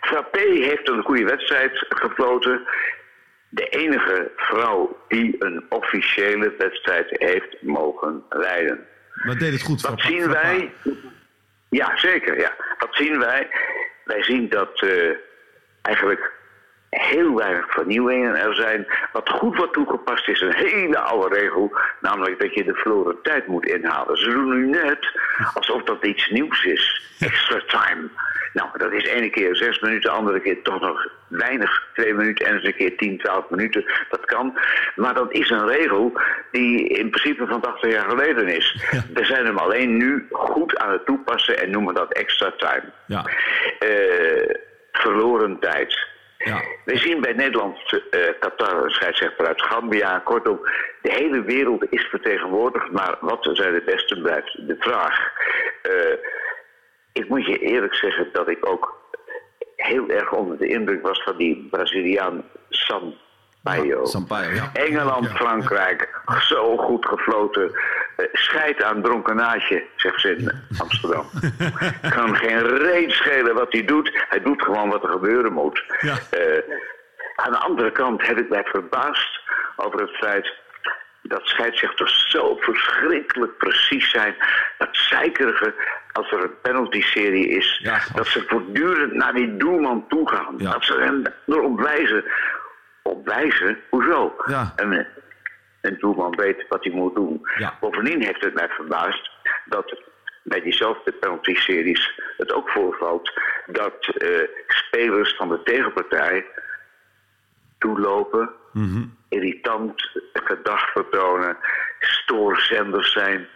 Frappé 0.00 0.48
heeft 0.50 0.88
een 0.88 1.02
goede 1.02 1.24
wedstrijd 1.24 1.86
gefloten. 1.88 2.62
De 3.48 3.68
enige 3.68 4.30
vrouw 4.36 5.04
die 5.08 5.36
een 5.38 5.64
officiële 5.68 6.54
wedstrijd 6.58 7.06
heeft 7.10 7.62
mogen 7.62 8.24
leiden. 8.28 8.86
Maar 9.24 9.36
deed 9.38 9.52
het 9.52 9.62
goed. 9.62 9.80
Wat 9.80 10.00
zien 10.00 10.28
wij? 10.28 10.72
Ja, 11.76 11.96
zeker. 11.96 12.38
Ja. 12.38 12.52
Wat 12.78 12.94
zien 12.94 13.18
wij? 13.18 13.48
Wij 14.04 14.22
zien 14.22 14.48
dat 14.48 14.80
eh, 14.80 15.10
eigenlijk 15.82 16.32
heel 16.90 17.34
weinig 17.34 17.70
vernieuwingen 17.70 18.34
er 18.34 18.54
zijn. 18.54 18.86
Wat 19.12 19.28
goed 19.28 19.56
wordt 19.56 19.72
toegepast 19.72 20.28
is 20.28 20.40
een 20.40 20.54
hele 20.54 20.98
oude 20.98 21.36
regel, 21.36 21.78
namelijk 22.00 22.40
dat 22.40 22.54
je 22.54 22.64
de 22.64 22.74
verloren 22.74 23.22
tijd 23.22 23.46
moet 23.46 23.66
inhalen. 23.66 24.16
Ze 24.16 24.30
doen 24.30 24.48
nu 24.48 24.66
net 24.66 25.18
alsof 25.54 25.82
dat 25.82 26.04
iets 26.04 26.28
nieuws 26.30 26.64
is. 26.64 27.02
Extra 27.18 27.60
time. 27.66 28.08
Nou, 28.56 28.68
dat 28.76 28.92
is 28.92 29.04
ene 29.04 29.30
keer 29.30 29.56
zes 29.56 29.80
minuten, 29.80 30.10
andere 30.10 30.40
keer 30.40 30.62
toch 30.62 30.80
nog 30.80 31.08
weinig, 31.28 31.88
twee 31.94 32.14
minuten 32.14 32.46
en 32.46 32.54
eens 32.54 32.64
een 32.64 32.76
keer 32.76 32.96
10, 32.96 33.18
12 33.18 33.50
minuten. 33.50 33.84
Dat 34.10 34.24
kan. 34.24 34.58
Maar 34.94 35.14
dat 35.14 35.32
is 35.32 35.50
een 35.50 35.66
regel 35.66 36.12
die 36.50 36.88
in 36.88 37.10
principe 37.10 37.46
van 37.46 37.60
80 37.60 37.90
jaar 37.90 38.08
geleden 38.08 38.48
is. 38.48 38.84
We 39.14 39.24
zijn 39.24 39.46
hem 39.46 39.58
alleen 39.58 39.96
nu 39.96 40.26
goed 40.30 40.76
aan 40.76 40.92
het 40.92 41.06
toepassen 41.06 41.58
en 41.58 41.70
noemen 41.70 41.94
dat 41.94 42.12
extra 42.12 42.52
time. 42.56 42.92
Ja. 43.06 43.24
Eh, 43.78 44.54
verloren 44.92 45.58
tijd. 45.58 46.06
Ja. 46.38 46.62
We 46.84 46.96
zien 46.96 47.20
bij 47.20 47.32
Nederland 47.32 48.02
eh 48.10 48.20
Qatar 48.40 48.90
scheidsrechter 48.90 49.46
uit 49.46 49.62
Gambia. 49.62 50.18
Kortom, 50.18 50.60
de 51.02 51.12
hele 51.12 51.42
wereld 51.42 51.86
is 51.90 52.04
vertegenwoordigd, 52.04 52.90
maar 52.90 53.16
wat 53.20 53.48
zijn 53.52 53.74
de 53.74 53.82
beste 53.84 54.20
blijft 54.20 54.66
de 54.66 54.76
vraag. 54.78 55.32
Eh, 55.82 55.92
ik 57.16 57.28
moet 57.28 57.46
je 57.46 57.58
eerlijk 57.58 57.94
zeggen 57.94 58.28
dat 58.32 58.48
ik 58.48 58.68
ook 58.68 59.04
heel 59.76 60.08
erg 60.08 60.32
onder 60.32 60.58
de 60.58 60.66
indruk 60.66 61.02
was 61.02 61.22
van 61.22 61.36
die 61.36 61.68
Braziliaan 61.70 62.44
Sampaio. 62.68 64.04
Sampaio, 64.04 64.54
ja. 64.54 64.70
Engeland. 64.72 65.28
Frankrijk, 65.28 66.20
zo 66.48 66.76
goed 66.76 67.06
gefloten. 67.06 67.70
Eh, 68.16 68.26
scheid 68.32 68.82
aan 68.82 69.02
dronkenaadje, 69.02 69.84
zegt 69.96 70.20
ze 70.20 70.36
in 70.36 70.52
Amsterdam. 70.78 71.26
kan 72.16 72.36
geen 72.36 72.66
reet 72.66 73.12
schelen 73.12 73.54
wat 73.54 73.72
hij 73.72 73.84
doet. 73.84 74.24
Hij 74.28 74.40
doet 74.42 74.62
gewoon 74.62 74.88
wat 74.88 75.02
er 75.02 75.10
gebeuren 75.10 75.52
moet. 75.52 75.84
Ja. 76.00 76.16
Eh, 76.30 76.62
aan 77.36 77.52
de 77.52 77.58
andere 77.58 77.92
kant 77.92 78.26
heb 78.26 78.38
ik 78.38 78.48
mij 78.48 78.64
verbaasd 78.64 79.40
over 79.76 80.00
het 80.00 80.16
feit 80.16 80.54
dat 81.28 81.46
scheidsrechters 81.46 82.30
zo 82.30 82.56
verschrikkelijk 82.56 83.56
precies 83.56 84.10
zijn. 84.10 84.34
Dat 84.78 84.88
zeikerige, 84.96 85.74
als 86.12 86.32
er 86.32 86.42
een 86.42 86.60
penalty-serie 86.62 87.48
is, 87.48 87.78
Ja. 87.82 87.98
dat 88.14 88.26
ze 88.26 88.44
voortdurend 88.46 89.12
naar 89.12 89.32
die 89.34 89.56
doelman 89.56 90.08
toe 90.08 90.28
gaan. 90.28 90.54
Ja. 90.58 90.70
Dat 90.70 90.84
ze 90.84 90.98
hem 90.98 91.22
erop 91.46 91.80
wijzen. 91.80 92.24
Op 93.02 93.26
wijzen? 93.26 93.78
Hoezo? 93.90 94.36
Ja. 94.46 94.72
Een, 94.76 95.06
een 95.80 95.96
doelman 95.98 96.36
weet 96.36 96.64
wat 96.68 96.84
hij 96.84 96.92
moet 96.92 97.14
doen. 97.14 97.48
Bovendien 97.80 98.22
heeft 98.22 98.44
het 98.44 98.54
mij 98.54 98.68
verbaasd 98.68 99.30
dat 99.64 100.02
bij 100.42 100.60
diezelfde 100.60 101.12
penalty-series 101.12 102.20
het 102.36 102.52
ook 102.52 102.70
voorvalt 102.70 103.32
dat 103.66 104.06
eh, 104.06 104.28
spelers 104.66 105.36
van 105.36 105.48
de 105.48 105.62
tegenpartij 105.62 106.46
toelopen, 107.78 108.50
Irritant 109.28 110.10
gedrag 110.32 110.90
vertonen, 110.90 111.56
stoorzenders 112.00 113.12
zijn. 113.12 113.46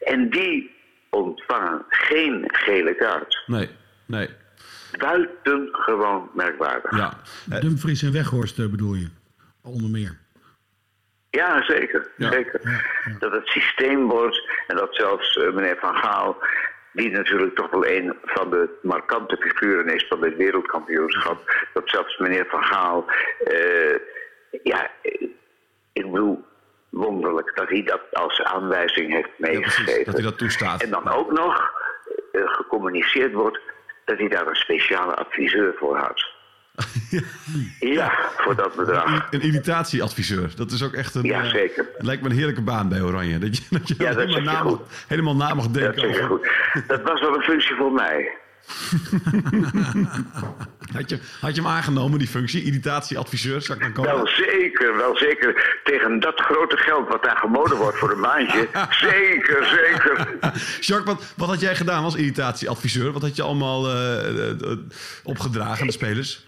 En 0.00 0.30
die 0.30 0.70
ontvangen 1.10 1.84
geen 1.88 2.44
gele 2.46 2.94
kaart. 2.94 3.42
Nee, 3.46 3.70
nee. 4.06 4.28
Buitengewoon 4.98 6.30
merkwaardig. 6.34 6.96
Ja. 6.96 7.12
Eh, 7.50 7.60
Dumfries 7.60 8.02
en 8.02 8.12
Weghorst 8.12 8.58
eh, 8.58 8.66
bedoel 8.66 8.94
je? 8.94 9.08
Onder 9.62 9.90
meer. 9.90 10.20
Ja, 11.30 11.62
zeker. 11.62 12.10
Ja. 12.16 12.30
zeker. 12.30 12.60
Dat 13.18 13.32
het 13.32 13.46
systeem 13.46 14.08
wordt 14.08 14.48
en 14.66 14.76
dat 14.76 14.94
zelfs 14.94 15.36
eh, 15.36 15.52
meneer 15.52 15.76
Van 15.80 15.96
Gaal, 15.96 16.36
die 16.92 17.10
natuurlijk 17.10 17.54
toch 17.54 17.70
wel 17.70 17.86
een 17.86 18.16
van 18.22 18.50
de 18.50 18.78
markante 18.82 19.36
figuren 19.36 19.94
is 19.94 20.06
van 20.08 20.20
dit 20.20 20.36
wereldkampioenschap, 20.36 21.68
dat 21.72 21.88
zelfs 21.88 22.18
meneer 22.18 22.46
Van 22.48 22.64
Gaal, 22.64 23.06
eh, 23.44 23.94
ja, 24.62 24.90
ik 25.92 26.10
bedoel, 26.10 26.44
wonderlijk 26.88 27.52
dat 27.54 27.68
hij 27.68 27.82
dat 27.82 28.00
als 28.12 28.42
aanwijzing 28.42 29.12
heeft 29.12 29.30
ja, 29.36 29.48
meegegeven. 29.48 30.04
Dat 30.04 30.14
hij 30.14 30.22
dat 30.22 30.38
toestaat. 30.38 30.82
En 30.82 30.90
dan 30.90 31.08
ook 31.08 31.32
nog 31.32 31.70
eh, 32.32 32.40
gecommuniceerd 32.44 33.32
wordt 33.32 33.60
dat 34.04 34.18
hij 34.18 34.28
daar 34.28 34.46
een 34.46 34.54
speciale 34.54 35.14
adviseur 35.14 35.74
voor 35.78 35.96
had. 35.96 36.30
ja, 37.98 38.12
voor 38.36 38.56
dat 38.56 38.76
bedrag. 38.76 39.26
Een 39.30 39.40
irritatieadviseur. 39.40 40.52
Dat 40.56 40.70
is 40.70 40.82
ook 40.82 40.92
echt 40.92 41.14
een. 41.14 41.22
Ja, 41.22 41.42
eh, 41.42 41.50
zeker. 41.50 41.88
Het 41.96 42.06
lijkt 42.06 42.22
me 42.22 42.28
een 42.28 42.36
heerlijke 42.36 42.62
baan 42.62 42.88
bij 42.88 43.00
Oranje. 43.00 43.38
Dat 43.38 43.56
je, 43.56 43.64
dat 43.70 43.88
je 43.88 43.94
Ja, 43.98 44.12
dat 44.12 44.26
helemaal, 44.26 44.64
na 44.64 44.78
helemaal 45.08 45.36
na 45.36 45.54
mag 45.54 45.68
denken 45.68 46.08
over. 46.08 46.24
goed. 46.24 46.48
Dat 46.86 47.02
was 47.02 47.20
wel 47.20 47.34
een 47.34 47.42
functie 47.42 47.76
voor 47.76 47.92
mij. 47.92 48.40
Had 50.92 51.10
je, 51.10 51.18
had 51.40 51.54
je 51.54 51.62
hem 51.62 51.70
aangenomen, 51.70 52.18
die 52.18 52.28
functie? 52.28 52.64
Irritatieadviseur, 52.64 53.62
zou 53.62 53.78
ik 53.78 53.84
dan 53.84 53.92
komen? 53.92 54.14
Wel 54.14 54.26
zeker, 54.26 54.96
wel 54.96 55.16
zeker. 55.16 55.80
Tegen 55.84 56.20
dat 56.20 56.40
grote 56.40 56.76
geld 56.76 57.08
wat 57.08 57.22
daar 57.22 57.36
geboden 57.36 57.76
wordt 57.76 57.98
voor 57.98 58.10
een 58.10 58.20
maandje. 58.20 58.68
zeker, 58.90 59.64
zeker. 59.64 60.36
Jacques, 60.80 61.04
wat, 61.04 61.34
wat 61.36 61.48
had 61.48 61.60
jij 61.60 61.76
gedaan 61.76 62.04
als 62.04 62.14
irritatieadviseur? 62.14 63.12
Wat 63.12 63.22
had 63.22 63.36
je 63.36 63.42
allemaal 63.42 63.88
eh, 63.88 64.28
eh, 64.28 64.50
eh, 64.50 64.78
opgedragen 65.24 65.80
aan 65.80 65.86
de 65.86 65.92
spelers? 65.92 66.44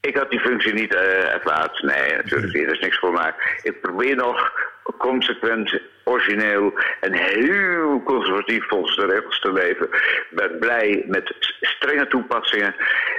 Ik 0.00 0.16
had 0.16 0.30
die 0.30 0.40
functie 0.40 0.72
niet 0.72 0.94
ervaard. 0.94 1.82
Nee, 1.82 2.16
natuurlijk. 2.16 2.66
Dat 2.66 2.74
is 2.74 2.80
niks 2.80 2.98
voor 2.98 3.12
mij. 3.12 3.34
Ik 3.62 3.80
probeer 3.80 4.16
nog 4.16 4.52
consequent, 4.96 5.80
origineel 6.04 6.72
en 7.00 7.12
heel 7.12 8.02
conservatief 8.02 8.68
volgens 8.68 8.96
de 8.96 9.06
regels 9.06 9.40
te 9.40 9.52
leven. 9.52 9.86
Ik 9.86 10.26
ben 10.30 10.58
blij 10.58 11.04
met 11.06 11.34
strenge 11.60 12.06
toepassingen. 12.06 12.74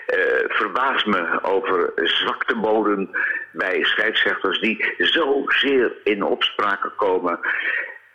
Eh 0.06 0.18
verbaas 0.48 1.04
me 1.04 1.44
over 1.44 1.92
zwakteboden 1.96 3.10
bij 3.52 3.84
scheidsrechters 3.84 4.60
die 4.60 4.94
zozeer 4.98 5.94
in 6.04 6.24
opspraken 6.24 6.92
komen. 6.96 7.40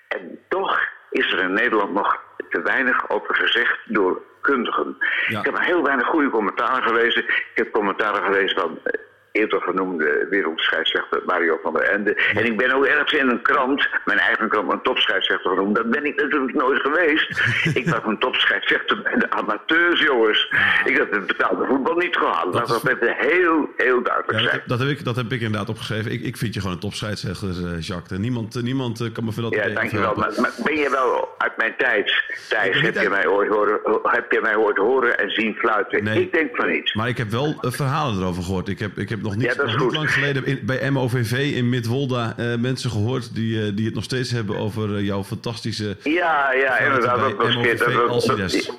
En 0.08 0.38
toch 0.48 0.80
is 1.10 1.32
er 1.32 1.38
in 1.38 1.52
Nederland 1.52 1.92
nog 1.92 2.22
te 2.50 2.62
weinig 2.62 3.10
over 3.10 3.34
gezegd 3.34 3.78
door 3.84 4.22
kundigen. 4.40 4.96
Ja. 5.28 5.38
Ik 5.38 5.44
heb 5.44 5.58
heel 5.58 5.82
weinig 5.82 6.06
goede 6.06 6.30
commentaren 6.30 6.82
gelezen. 6.82 7.24
Ik 7.24 7.52
heb 7.54 7.72
commentaren 7.72 8.22
gelezen 8.22 8.60
van 8.60 8.78
eh, 8.84 9.00
eerder 9.34 9.60
genoemde 9.60 10.26
wereldscheidsrechter 10.30 11.22
Mario 11.26 11.58
van 11.62 11.72
der 11.72 11.82
Ende. 11.82 12.14
En 12.34 12.44
ik 12.44 12.56
ben 12.56 12.72
ook 12.72 12.84
ergens 12.84 13.12
in 13.12 13.28
een 13.28 13.42
krant, 13.42 13.88
mijn 14.04 14.18
eigen 14.18 14.48
krant, 14.48 14.72
een 14.72 14.82
topscheidsrechter 14.82 15.50
genoemd. 15.50 15.76
Dat 15.76 15.90
ben 15.90 16.04
ik 16.04 16.16
natuurlijk 16.22 16.54
nooit 16.54 16.80
geweest. 16.80 17.30
ik 17.80 17.88
was 17.88 18.00
een 18.06 18.18
topscheidsrechter 18.18 19.02
bij 19.02 19.16
de 19.16 19.30
amateurs, 19.30 20.00
jongens. 20.00 20.52
Ik 20.84 20.96
heb 20.96 21.12
het 21.12 21.26
betaalde 21.26 21.66
voetbal 21.66 21.94
niet 21.96 22.16
gehad. 22.16 22.42
Dat 22.42 22.52
Dat, 22.52 22.68
dat 22.68 22.76
is- 22.76 22.82
moet 22.82 23.14
heel, 23.16 23.68
heel 23.76 24.02
duidelijk 24.02 24.38
Ja, 24.38 24.38
zijn. 24.48 24.50
dat, 24.66 24.68
dat, 24.68 24.78
heb 24.78 24.88
ik, 24.88 25.04
dat 25.04 25.16
heb 25.16 25.32
ik 25.32 25.40
inderdaad 25.40 25.68
opgeschreven. 25.68 26.12
Ik, 26.12 26.22
ik 26.22 26.36
vind 26.36 26.54
je 26.54 26.60
gewoon 26.60 26.74
een 26.74 26.80
topscheidsrechter, 26.82 27.48
eh, 27.48 27.80
Jacques. 27.80 28.10
En 28.12 28.20
niemand, 28.20 28.56
eh, 28.56 28.62
niemand 28.62 29.00
eh, 29.00 29.12
kan 29.12 29.24
me 29.24 29.32
veel 29.32 29.54
Ja, 29.54 29.68
dankjewel. 29.68 30.14
Maar, 30.14 30.32
maar 30.40 30.52
ben 30.64 30.76
je 30.76 30.90
wel 30.90 31.28
uit 31.38 31.56
mijn 31.56 31.74
tijd, 31.78 32.12
Thijs, 32.48 32.80
heb 32.80 32.94
je, 32.94 33.08
mij 33.08 33.26
ooit 33.26 33.48
horen, 33.50 33.80
heb 34.02 34.32
je 34.32 34.40
mij 34.40 34.56
ooit 34.56 34.76
horen 34.76 35.18
en 35.18 35.30
zien 35.30 35.54
fluiten? 35.54 36.04
Nee. 36.04 36.20
Ik 36.22 36.32
denk 36.32 36.56
van 36.56 36.68
niet. 36.70 36.94
Maar 36.94 37.08
ik 37.08 37.16
heb 37.18 37.30
wel 37.30 37.54
eh, 37.60 37.70
verhalen 37.70 38.20
erover 38.22 38.42
gehoord. 38.42 38.68
Ik 38.68 38.78
heb, 38.78 38.98
ik 38.98 39.08
heb 39.08 39.22
nog 39.24 39.36
niet, 39.36 39.44
Ja, 39.46 39.54
nog 39.56 39.66
niet 39.66 39.76
goed. 39.76 39.92
lang 39.94 40.12
geleden 40.12 40.46
in, 40.46 40.60
bij 40.62 40.90
MOVV 40.90 41.32
in 41.54 41.68
Midwolda 41.68 42.34
eh, 42.36 42.54
mensen 42.58 42.90
gehoord 42.90 43.34
die, 43.34 43.62
eh, 43.66 43.70
die 43.76 43.84
het 43.86 43.94
nog 43.94 44.04
steeds 44.04 44.30
hebben 44.30 44.56
over 44.58 44.96
eh, 44.96 45.04
jouw 45.04 45.24
fantastische. 45.24 45.96
Ja, 46.02 46.52
ja, 46.52 46.78
inderdaad. 46.78 47.18
Dat 47.20 47.36
was, 47.36 47.54
MOVV 47.54 47.66
40, 47.78 47.86
dat, 47.94 48.08
was- 48.08 48.28
Alcides. 48.30 48.66
dat- 48.66 48.78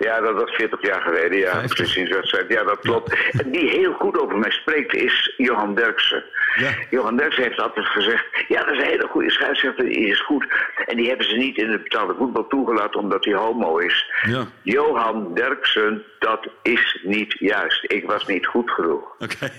ja, 0.00 0.20
dat 0.20 0.34
was 0.34 0.50
40 0.50 0.82
jaar 0.82 1.00
geleden. 1.00 1.38
Ja, 1.38 1.52
50. 1.52 1.76
precies. 1.76 2.34
Ja, 2.48 2.64
dat 2.64 2.78
klopt. 2.78 3.16
En 3.30 3.50
die 3.50 3.70
heel 3.70 3.92
goed 3.92 4.18
over 4.20 4.38
mij 4.38 4.50
spreekt 4.50 4.94
is 4.94 5.34
Johan 5.36 5.74
Derksen. 5.74 6.24
Ja. 6.56 6.70
Johan 6.90 7.16
Derksen 7.16 7.42
heeft 7.42 7.60
altijd 7.60 7.86
gezegd: 7.86 8.24
Ja, 8.48 8.64
dat 8.64 8.74
is 8.74 8.80
een 8.80 8.86
hele 8.86 9.08
goede 9.10 9.30
scheidsrechter, 9.30 9.84
die 9.84 10.06
is 10.06 10.20
goed. 10.20 10.46
En 10.86 10.96
die 10.96 11.08
hebben 11.08 11.26
ze 11.26 11.36
niet 11.36 11.56
in 11.56 11.70
het 11.70 11.82
betaalde 11.82 12.14
voetbal 12.18 12.46
toegelaten 12.46 13.00
omdat 13.00 13.24
hij 13.24 13.34
homo 13.34 13.78
is. 13.78 14.10
Ja. 14.26 14.46
Johan 14.62 15.34
Derksen, 15.34 16.04
dat 16.18 16.48
is 16.62 17.00
niet 17.02 17.36
juist. 17.38 17.84
Ik 17.92 18.04
was 18.06 18.26
niet 18.26 18.46
goed 18.46 18.70
genoeg. 18.70 19.14
Oké. 19.18 19.50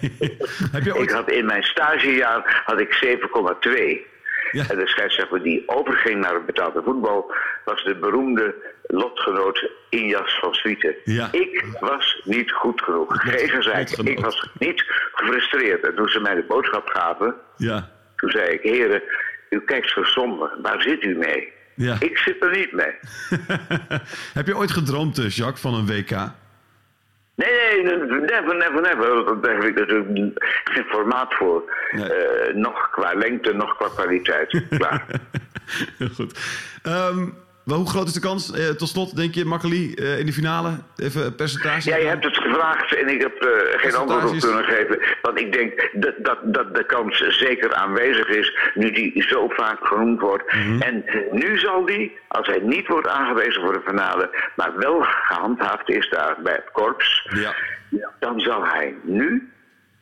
Ik 1.01 1.09
had 1.09 1.29
in 1.29 1.45
mijn 1.45 1.63
stagejaar 1.63 2.63
had 2.65 2.79
ik 2.79 3.19
7,2. 3.65 4.09
Ja. 4.51 4.63
En 4.69 4.77
de 4.77 4.87
scheidsrechter 4.87 5.43
die 5.43 5.63
overging 5.65 6.21
naar 6.21 6.33
het 6.33 6.45
betaalde 6.45 6.81
voetbal 6.83 7.33
was 7.65 7.83
de 7.83 7.95
beroemde 7.95 8.55
lotgenoot 8.91 9.69
Injas 9.89 10.39
van 10.39 10.53
Swieten. 10.53 10.95
Ja. 11.03 11.27
Ik 11.31 11.65
was 11.79 12.21
niet 12.23 12.51
goed 12.51 12.81
genoeg. 12.81 13.23
Lotgenoot. 13.25 14.07
Ik 14.07 14.19
was 14.19 14.49
niet 14.59 14.83
gefrustreerd. 15.13 15.85
En 15.87 15.95
toen 15.95 16.07
ze 16.07 16.19
mij 16.19 16.35
de 16.35 16.45
boodschap 16.47 16.87
gaven, 16.87 17.35
Ja. 17.57 17.89
toen 18.15 18.29
zei 18.29 18.49
ik, 18.49 18.61
heren, 18.61 19.01
u 19.49 19.61
kijkt 19.61 19.89
zo 19.89 20.03
somber. 20.03 20.51
Waar 20.61 20.81
zit 20.81 21.03
u 21.03 21.15
mee? 21.17 21.53
Ja. 21.75 21.95
Ik 21.99 22.17
zit 22.17 22.43
er 22.43 22.51
niet 22.57 22.71
mee. 22.71 22.93
Heb 24.33 24.47
je 24.47 24.55
ooit 24.57 24.71
gedroomd, 24.71 25.17
eh, 25.17 25.29
Jacques, 25.29 25.61
van 25.61 25.73
een 25.73 25.85
WK? 25.85 26.09
Nee, 27.35 27.83
nee, 27.83 27.97
never, 28.07 28.55
never, 28.55 28.81
never. 28.81 29.41
Daar 29.41 29.53
heb 29.53 29.63
ik 29.63 29.75
natuurlijk 29.75 30.51
geen 30.63 30.83
formaat 30.85 31.33
voor. 31.33 31.63
Nee. 31.91 32.13
Eh, 32.13 32.55
nog 32.55 32.89
qua 32.89 33.13
lengte, 33.13 33.53
nog 33.53 33.77
qua 33.77 33.87
kwaliteit. 33.87 34.61
Klaar. 34.77 35.05
Goed. 36.15 36.39
Ehm, 36.83 37.27
wel, 37.63 37.77
hoe 37.77 37.89
groot 37.89 38.07
is 38.07 38.13
de 38.13 38.19
kans? 38.19 38.51
Eh, 38.51 38.69
tot 38.69 38.87
slot, 38.87 39.15
denk 39.15 39.33
je, 39.35 39.45
Makkeli, 39.45 39.93
eh, 39.93 40.19
in 40.19 40.25
de 40.25 40.33
finale? 40.33 40.71
Even 40.97 41.25
een 41.25 41.35
percentage? 41.35 41.89
Ja, 41.89 41.95
je 41.97 42.05
hebt 42.05 42.23
het 42.23 42.37
gevraagd 42.37 42.95
en 42.95 43.07
ik 43.07 43.21
heb 43.21 43.41
eh, 43.41 43.79
geen 43.79 43.95
antwoord 43.95 44.23
op 44.23 44.39
kunnen 44.39 44.63
geven. 44.63 44.99
Want 45.21 45.39
ik 45.39 45.51
denk 45.53 45.89
dat, 45.93 46.13
dat, 46.17 46.37
dat 46.43 46.75
de 46.75 46.85
kans 46.85 47.17
zeker 47.27 47.73
aanwezig 47.73 48.27
is, 48.27 48.57
nu 48.73 48.91
die 48.91 49.23
zo 49.23 49.47
vaak 49.49 49.77
genoemd 49.87 50.19
wordt. 50.21 50.53
Mhm. 50.53 50.81
En 50.81 51.03
nu 51.31 51.59
zal 51.59 51.85
die, 51.85 52.17
als 52.27 52.47
hij 52.47 52.59
niet 52.63 52.87
wordt 52.87 53.07
aangewezen 53.07 53.61
voor 53.61 53.73
de 53.73 53.81
finale, 53.85 54.29
maar 54.55 54.77
wel 54.77 55.01
gehandhaafd 55.01 55.89
is 55.89 56.09
daar 56.09 56.37
bij 56.43 56.53
het 56.53 56.71
korps, 56.71 57.29
Ja. 57.33 57.53
dan 58.19 58.39
zal 58.39 58.65
hij 58.65 58.95
nu, 59.03 59.51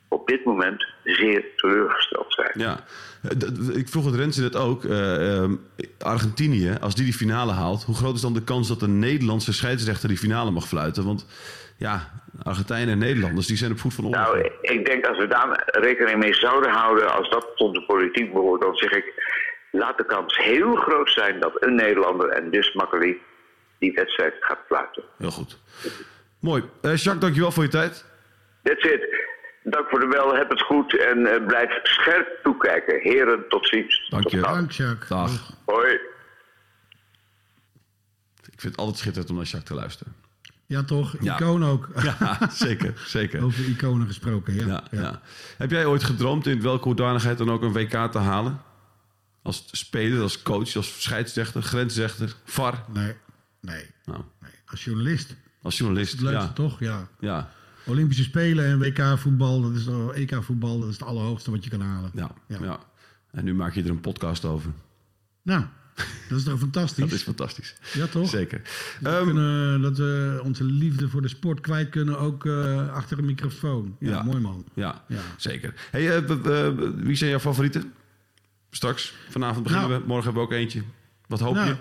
op 0.07 0.27
dit 0.27 0.45
moment, 0.45 0.85
zeer 1.03 1.43
teleurgesteld 1.55 2.33
zijn. 2.33 2.51
Ja, 2.53 2.79
ik 3.73 3.89
vroeg 3.89 4.05
het 4.05 4.15
Rens 4.15 4.37
net 4.37 4.55
ook. 4.55 4.85
eh, 4.85 5.37
ehm, 5.37 5.55
Argentinië, 5.99 6.77
als 6.81 6.95
die 6.95 7.03
die 7.05 7.13
finale 7.13 7.51
haalt, 7.51 7.83
hoe 7.83 7.95
groot 7.95 8.15
is 8.15 8.21
dan 8.21 8.33
de 8.33 8.43
kans 8.43 8.67
dat 8.67 8.81
een 8.81 8.99
Nederlandse 8.99 9.53
scheidsrechter 9.53 10.07
die 10.07 10.17
finale 10.17 10.51
mag 10.51 10.67
fluiten? 10.67 11.05
Want 11.05 11.25
ja, 11.77 12.11
Argentijnen 12.43 12.93
en 12.93 12.97
Nederlanders, 12.97 13.47
die 13.47 13.57
zijn 13.57 13.71
op 13.71 13.79
voet 13.79 13.93
van 13.93 14.05
oorlog. 14.05 14.33
Nou, 14.33 14.51
ik 14.61 14.85
denk 14.85 15.05
als 15.07 15.17
we 15.17 15.27
daar 15.27 15.63
rekening 15.65 16.19
mee 16.19 16.33
zouden 16.33 16.71
houden, 16.71 17.13
als 17.13 17.29
dat 17.29 17.47
tot 17.55 17.73
de 17.73 17.85
politiek 17.85 18.33
behoort, 18.33 18.61
dan 18.61 18.75
zeg 18.75 18.91
ik, 18.91 19.13
laat 19.71 19.97
de 19.97 20.05
kans 20.05 20.37
heel 20.37 20.75
groot 20.75 21.09
zijn 21.09 21.39
dat 21.39 21.51
een 21.59 21.75
Nederlander 21.75 22.29
en 22.29 22.49
dus 22.49 22.73
Makkeli 22.73 23.17
die 23.79 23.93
wedstrijd 23.93 24.33
gaat 24.39 24.59
fluiten. 24.67 25.03
Heel 25.17 25.31
goed. 25.31 25.59
Mooi. 26.39 26.63
Eh, 26.81 26.95
Jacques, 26.95 27.19
dankjewel 27.19 27.51
voor 27.51 27.63
je 27.63 27.69
tijd. 27.69 28.05
That's 28.63 28.83
it. 28.83 29.27
Dank 29.63 29.89
voor 29.89 29.99
de 29.99 30.07
bel, 30.07 30.35
heb 30.35 30.49
het 30.49 30.61
goed 30.61 30.99
en 30.99 31.25
eh, 31.25 31.45
blijf 31.47 31.79
scherp 31.83 32.39
toekijken. 32.43 32.99
Heren, 33.01 33.43
tot 33.49 33.67
ziens. 33.67 34.07
Dank 34.09 34.23
Tot 34.23 34.31
je. 34.31 34.39
Dank, 34.41 34.71
Jacques. 34.71 35.09
Dag. 35.09 35.53
Hoi. 35.65 35.93
Ik 38.51 38.65
vind 38.65 38.71
het 38.73 38.77
altijd 38.77 38.97
schitterend 38.97 39.29
om 39.29 39.35
naar 39.35 39.45
Jacques 39.45 39.69
te 39.69 39.73
luisteren. 39.75 40.15
Ja, 40.65 40.83
toch? 40.83 41.15
Ja. 41.21 41.35
Icoon 41.35 41.65
ook. 41.65 41.89
Ja, 42.03 42.49
zeker. 42.51 42.93
zeker. 43.05 43.43
Over 43.43 43.65
iconen 43.67 44.07
gesproken, 44.07 44.53
ja. 44.53 44.65
Ja, 44.65 44.83
ja. 44.91 45.21
Heb 45.57 45.71
jij 45.71 45.85
ooit 45.85 46.03
gedroomd 46.03 46.47
in 46.47 46.61
welke 46.61 46.83
hoedanigheid 46.83 47.37
dan 47.37 47.51
ook 47.51 47.61
een 47.61 47.73
WK 47.73 48.11
te 48.11 48.17
halen? 48.17 48.61
Als 49.41 49.67
speler, 49.71 50.21
als 50.21 50.41
coach, 50.41 50.75
als 50.75 51.01
scheidsrechter, 51.01 51.61
grensrechter, 51.61 52.33
VAR? 52.45 52.83
Nee, 52.93 53.13
nee, 53.61 53.85
Nou, 54.05 54.21
nee. 54.41 54.51
Als 54.65 54.83
journalist. 54.83 55.35
als 55.61 55.77
journalist, 55.77 56.11
Het 56.11 56.21
leukste 56.21 56.45
ja. 56.47 56.53
toch? 56.53 56.79
Ja. 56.79 57.07
Ja, 57.19 57.49
Olympische 57.89 58.23
Spelen 58.23 58.65
en 58.65 58.79
WK-voetbal, 58.79 59.61
dat 59.61 59.73
is 59.75 59.87
EK-voetbal, 60.13 60.79
dat 60.79 60.89
is 60.89 60.97
het 60.99 61.07
allerhoogste 61.07 61.51
wat 61.51 61.63
je 61.63 61.69
kan 61.69 61.81
halen. 61.81 62.11
ja, 62.13 62.31
ja, 62.47 62.57
Ja. 62.61 62.79
En 63.31 63.43
nu 63.43 63.53
maak 63.53 63.73
je 63.73 63.83
er 63.83 63.89
een 63.89 63.99
podcast 64.01 64.45
over. 64.45 64.71
Nou, 65.41 65.63
dat 66.29 66.37
is 66.37 66.43
toch 66.43 66.59
fantastisch? 66.59 67.03
Dat 67.03 67.11
is 67.13 67.23
fantastisch. 67.23 67.75
Ja, 67.93 68.07
toch? 68.07 68.29
Zeker. 68.29 68.61
Dat, 69.01 69.13
Ehm, 69.13 69.23
kunnen, 69.23 69.81
dat 69.81 69.97
we 69.97 70.39
onze 70.43 70.63
liefde 70.63 71.09
voor 71.09 71.21
de 71.21 71.27
sport 71.27 71.61
kwijt 71.61 71.89
kunnen, 71.89 72.19
ook 72.19 72.45
eh, 72.45 72.93
achter 72.93 73.17
een 73.17 73.25
microfoon. 73.25 73.95
Ja, 73.99 74.09
Ja. 74.09 74.23
mooi 74.23 74.39
man. 74.39 74.65
ja, 74.73 75.03
Ja. 75.07 75.19
zeker. 75.37 75.73
Hey, 75.91 76.15
eh, 76.17 76.71
wie 76.95 77.15
zijn 77.15 77.29
jouw 77.29 77.39
favorieten? 77.39 77.93
Straks, 78.71 79.13
vanavond 79.29 79.63
beginnen 79.63 79.89
Nou. 79.89 80.01
we. 80.01 80.07
Morgen 80.07 80.25
hebben 80.25 80.41
we 80.43 80.47
ook 80.55 80.61
eentje. 80.61 80.81
Wat 81.27 81.39
hoop 81.39 81.53
Nou, 81.55 81.67
je? 81.67 81.75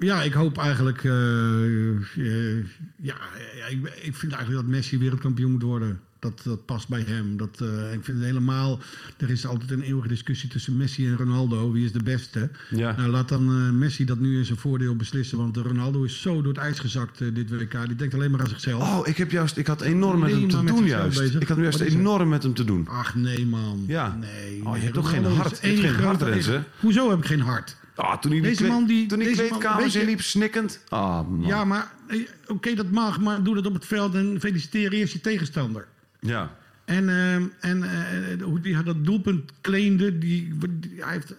Ja, 0.00 0.22
ik 0.22 0.32
hoop 0.32 0.58
eigenlijk. 0.58 1.04
eh, 1.04 1.94
eh, 1.94 2.64
ja, 2.96 3.16
ja 3.56 3.66
ik, 3.68 3.92
ik 4.02 4.16
vind 4.16 4.32
eigenlijk 4.32 4.62
dat 4.62 4.74
Messi 4.74 4.98
wereldkampioen 4.98 5.50
moet 5.50 5.62
worden. 5.62 6.00
Dat, 6.18 6.40
dat 6.44 6.64
past 6.66 6.88
bij 6.88 7.04
hem. 7.06 7.36
Dat, 7.36 7.60
eh, 7.60 7.92
ik 7.92 8.04
vind 8.04 8.16
het 8.16 8.26
helemaal. 8.26 8.78
Er 9.16 9.30
is 9.30 9.46
altijd 9.46 9.70
een 9.70 9.82
eeuwige 9.82 10.08
discussie 10.08 10.48
tussen 10.48 10.76
Messi 10.76 11.06
en 11.06 11.16
Ronaldo. 11.16 11.72
Wie 11.72 11.84
is 11.84 11.92
de 11.92 12.02
beste? 12.02 12.50
Ja. 12.70 12.96
Nou, 12.96 13.10
laat 13.10 13.28
dan 13.28 13.78
Messi 13.78 14.04
dat 14.04 14.18
nu 14.18 14.38
in 14.38 14.44
zijn 14.44 14.58
voordeel 14.58 14.96
beslissen. 14.96 15.38
Want 15.38 15.56
Ronaldo 15.56 16.02
is 16.02 16.20
zo 16.20 16.42
door 16.42 16.52
het 16.52 16.62
ijs 16.62 16.78
gezakt 16.78 17.18
dit 17.18 17.50
WK. 17.50 17.86
Die 17.86 17.96
denkt 17.96 18.14
alleen 18.14 18.30
maar 18.30 18.40
aan 18.40 18.48
zichzelf. 18.48 18.82
Oh, 18.82 19.08
ik, 19.08 19.16
heb 19.16 19.30
juist, 19.30 19.56
ik 19.56 19.66
had 19.66 19.80
enorm 19.80 20.20
met 20.20 20.30
hem 20.30 20.48
te 20.48 20.64
doen 20.64 20.84
juist. 20.84 21.20
Ik 21.20 21.48
had 21.48 21.56
nu 21.56 21.62
juist 21.62 21.80
enorm 21.80 22.28
met 22.28 22.42
hem 22.42 22.54
te 22.54 22.64
doen. 22.64 22.88
Ach 22.88 23.14
nee, 23.14 23.46
man. 23.46 23.84
Ja. 23.86 24.16
Nee. 24.20 24.66
Oh, 24.66 24.76
je 24.76 24.82
hebt 24.82 24.94
toch 24.94 25.10
geen 25.10 25.24
hart? 25.24 25.58
Je 25.62 25.68
hebt 25.68 25.80
geen 25.80 26.04
hart? 26.04 26.60
Hoezo 26.80 27.10
heb 27.10 27.18
ik 27.18 27.26
geen 27.26 27.40
hart? 27.40 27.76
Ah, 28.00 28.18
toen 28.18 28.30
hij 28.30 28.40
Deze 28.40 28.62
die, 28.62 28.72
man 28.72 28.84
die- 28.86 29.06
toen 29.06 29.18
die 29.18 29.28
man- 29.50 29.90
inliep, 30.00 30.20
snikkend. 30.20 30.84
Ah, 30.88 31.28
man. 31.28 31.46
Ja, 31.46 31.64
maar 31.64 31.92
eh, 32.06 32.18
oké, 32.46 32.74
dat 32.74 32.90
mag. 32.90 33.20
Maar 33.20 33.42
doe 33.42 33.54
dat 33.54 33.66
op 33.66 33.74
het 33.74 33.86
veld 33.86 34.14
en 34.14 34.36
feliciteer 34.40 34.92
eerst 34.92 35.12
je 35.12 35.20
tegenstander. 35.20 35.86
Ja. 36.20 36.54
En, 36.90 37.08
ehm, 37.08 37.42
en 37.60 37.82
eh, 37.82 38.42
hoe 38.42 38.58
hij 38.62 38.82
dat 38.82 39.04
doelpunt 39.04 39.50
claimde, 39.60 40.18
die, 40.18 40.52
die- 40.80 40.90
hij 40.96 41.12
heeft 41.12 41.34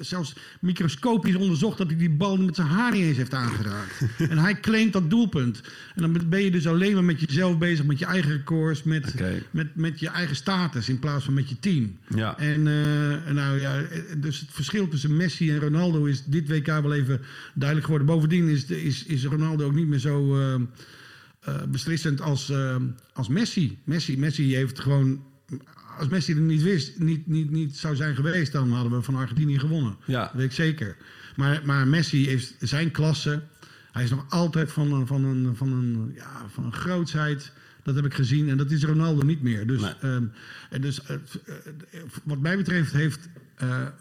zelfs 0.00 0.36
microscopisch 0.60 1.34
onderzocht 1.34 1.78
dat 1.78 1.86
hij 1.86 1.96
die 1.96 2.10
bal 2.10 2.36
met 2.36 2.54
zijn 2.54 2.66
haar 2.66 2.92
niet 2.92 3.02
eens 3.02 3.16
heeft 3.16 3.34
aangeraakt. 3.34 4.00
en 4.30 4.38
hij 4.38 4.60
claimt 4.60 4.92
dat 4.92 5.10
doelpunt. 5.10 5.60
En 5.94 6.02
dan 6.02 6.28
ben 6.28 6.42
je 6.42 6.50
dus 6.50 6.66
alleen 6.66 6.92
maar 6.94 7.04
met 7.04 7.20
jezelf 7.20 7.58
bezig, 7.58 7.84
met 7.84 7.98
je 7.98 8.04
eigen 8.04 8.30
records, 8.32 8.82
met, 8.82 9.14
met, 9.50 9.76
met 9.76 10.00
je 10.00 10.08
eigen 10.08 10.36
status 10.36 10.88
in 10.88 10.98
plaats 10.98 11.24
van 11.24 11.34
met 11.34 11.48
je 11.48 11.58
team. 11.58 11.96
Ja. 12.14 12.38
En 12.38 12.66
eh, 12.66 13.32
nou 13.32 13.60
ja, 13.60 13.80
eh, 13.80 14.00
dus 14.16 14.40
het 14.40 14.48
verschil 14.52 14.88
tussen 14.88 15.16
Messi 15.16 15.50
en 15.50 15.60
Ronaldo 15.60 16.04
is 16.04 16.24
dit 16.24 16.48
WK 16.48 16.66
wel 16.66 16.94
even 16.94 17.20
duidelijk 17.54 17.86
geworden. 17.86 18.14
Bovendien 18.14 18.48
is, 18.48 18.64
is, 18.64 19.04
is 19.04 19.24
Ronaldo 19.24 19.64
ook 19.64 19.74
niet 19.74 19.86
meer 19.88 19.98
zo 19.98 20.38
eh, 21.44 21.62
beslissend 21.68 22.20
als, 22.20 22.50
eh, 22.50 22.76
als 23.12 23.28
Messi. 23.28 23.78
Messi. 23.84 24.18
Messi 24.18 24.54
heeft 24.54 24.80
gewoon. 24.80 25.24
Als 25.98 26.08
Messi 26.08 26.32
er 26.32 26.40
niet 26.40 26.62
wist, 26.62 26.98
niet, 26.98 27.26
niet, 27.26 27.50
niet 27.50 27.76
zou 27.76 27.96
zijn 27.96 28.14
geweest, 28.14 28.52
dan 28.52 28.72
hadden 28.72 28.92
we 28.92 29.02
van 29.02 29.14
Argentinië 29.14 29.58
gewonnen. 29.58 29.96
Ja. 30.04 30.22
Dat 30.22 30.32
weet 30.34 30.44
ik 30.44 30.52
zeker. 30.52 30.96
Maar, 31.36 31.60
maar 31.64 31.88
Messi 31.88 32.26
heeft 32.26 32.54
zijn 32.60 32.90
klasse. 32.90 33.42
Hij 33.92 34.02
is 34.04 34.10
nog 34.10 34.24
altijd 34.28 34.72
van 34.72 34.92
een, 34.92 35.06
van 35.06 35.24
een, 35.24 35.56
van 35.56 35.72
een, 35.72 36.12
ja, 36.14 36.46
van 36.52 36.64
een 36.64 36.72
grootsheid. 36.72 37.52
Dat 37.82 37.94
heb 37.94 38.04
ik 38.04 38.14
gezien. 38.14 38.48
En 38.48 38.56
dat 38.56 38.70
is 38.70 38.84
Ronaldo 38.84 39.22
niet 39.22 39.42
meer. 39.42 39.66
Dus, 39.66 39.80
Nee. 39.80 39.92
ehm, 40.00 40.24
en 40.70 40.80
dus 40.80 41.02
eh, 41.02 41.14
eh, 41.14 42.00
wat 42.24 42.38
mij 42.38 42.56
betreft 42.56 42.92
heeft 42.92 43.28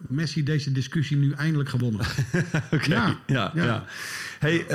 Messi 0.07 0.43
deze 0.43 0.71
discussie 0.71 1.17
nu 1.17 1.31
eindelijk 1.31 1.69
gewonnen. 1.69 2.01
Oké. 2.71 2.89
Ja, 2.89 3.19
Ja, 3.27 3.51
ja. 3.55 3.63
ja. 3.63 3.85
Hey, 4.39 4.65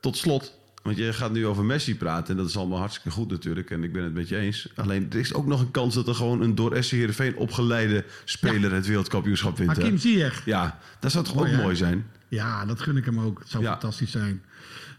tot 0.00 0.16
slot. 0.16 0.57
Want 0.88 1.00
je 1.00 1.12
gaat 1.12 1.32
nu 1.32 1.46
over 1.46 1.64
Messi 1.64 1.96
praten. 1.96 2.30
En 2.30 2.36
dat 2.36 2.48
is 2.48 2.56
allemaal 2.56 2.78
hartstikke 2.78 3.10
goed 3.10 3.30
natuurlijk. 3.30 3.70
En 3.70 3.84
ik 3.84 3.92
ben 3.92 4.02
het 4.04 4.14
met 4.14 4.28
je 4.28 4.36
eens. 4.36 4.68
Alleen 4.74 5.06
er 5.10 5.18
is 5.18 5.34
ook 5.34 5.46
nog 5.46 5.60
een 5.60 5.70
kans 5.70 5.94
dat 5.94 6.08
er 6.08 6.14
gewoon 6.14 6.40
een 6.40 6.54
door 6.54 6.82
SC 6.82 6.90
Heerenveen 6.90 7.36
opgeleide 7.36 8.04
speler 8.24 8.72
het 8.72 8.86
wereldkampioenschap 8.86 9.58
wint. 9.58 9.76
Hakim 9.76 9.98
Ziyech. 9.98 10.44
Ja, 10.44 10.78
dat 11.00 11.12
zou 11.12 11.24
toch 11.24 11.34
Mooi, 11.34 11.54
ook 11.54 11.62
mooi 11.62 11.76
zijn? 11.76 12.06
Ja, 12.28 12.66
dat 12.66 12.80
gun 12.80 12.96
ik 12.96 13.04
hem 13.04 13.20
ook. 13.20 13.38
Het 13.38 13.48
zou 13.48 13.62
Ja. 13.62 13.70
fantastisch 13.70 14.10
zijn. 14.10 14.42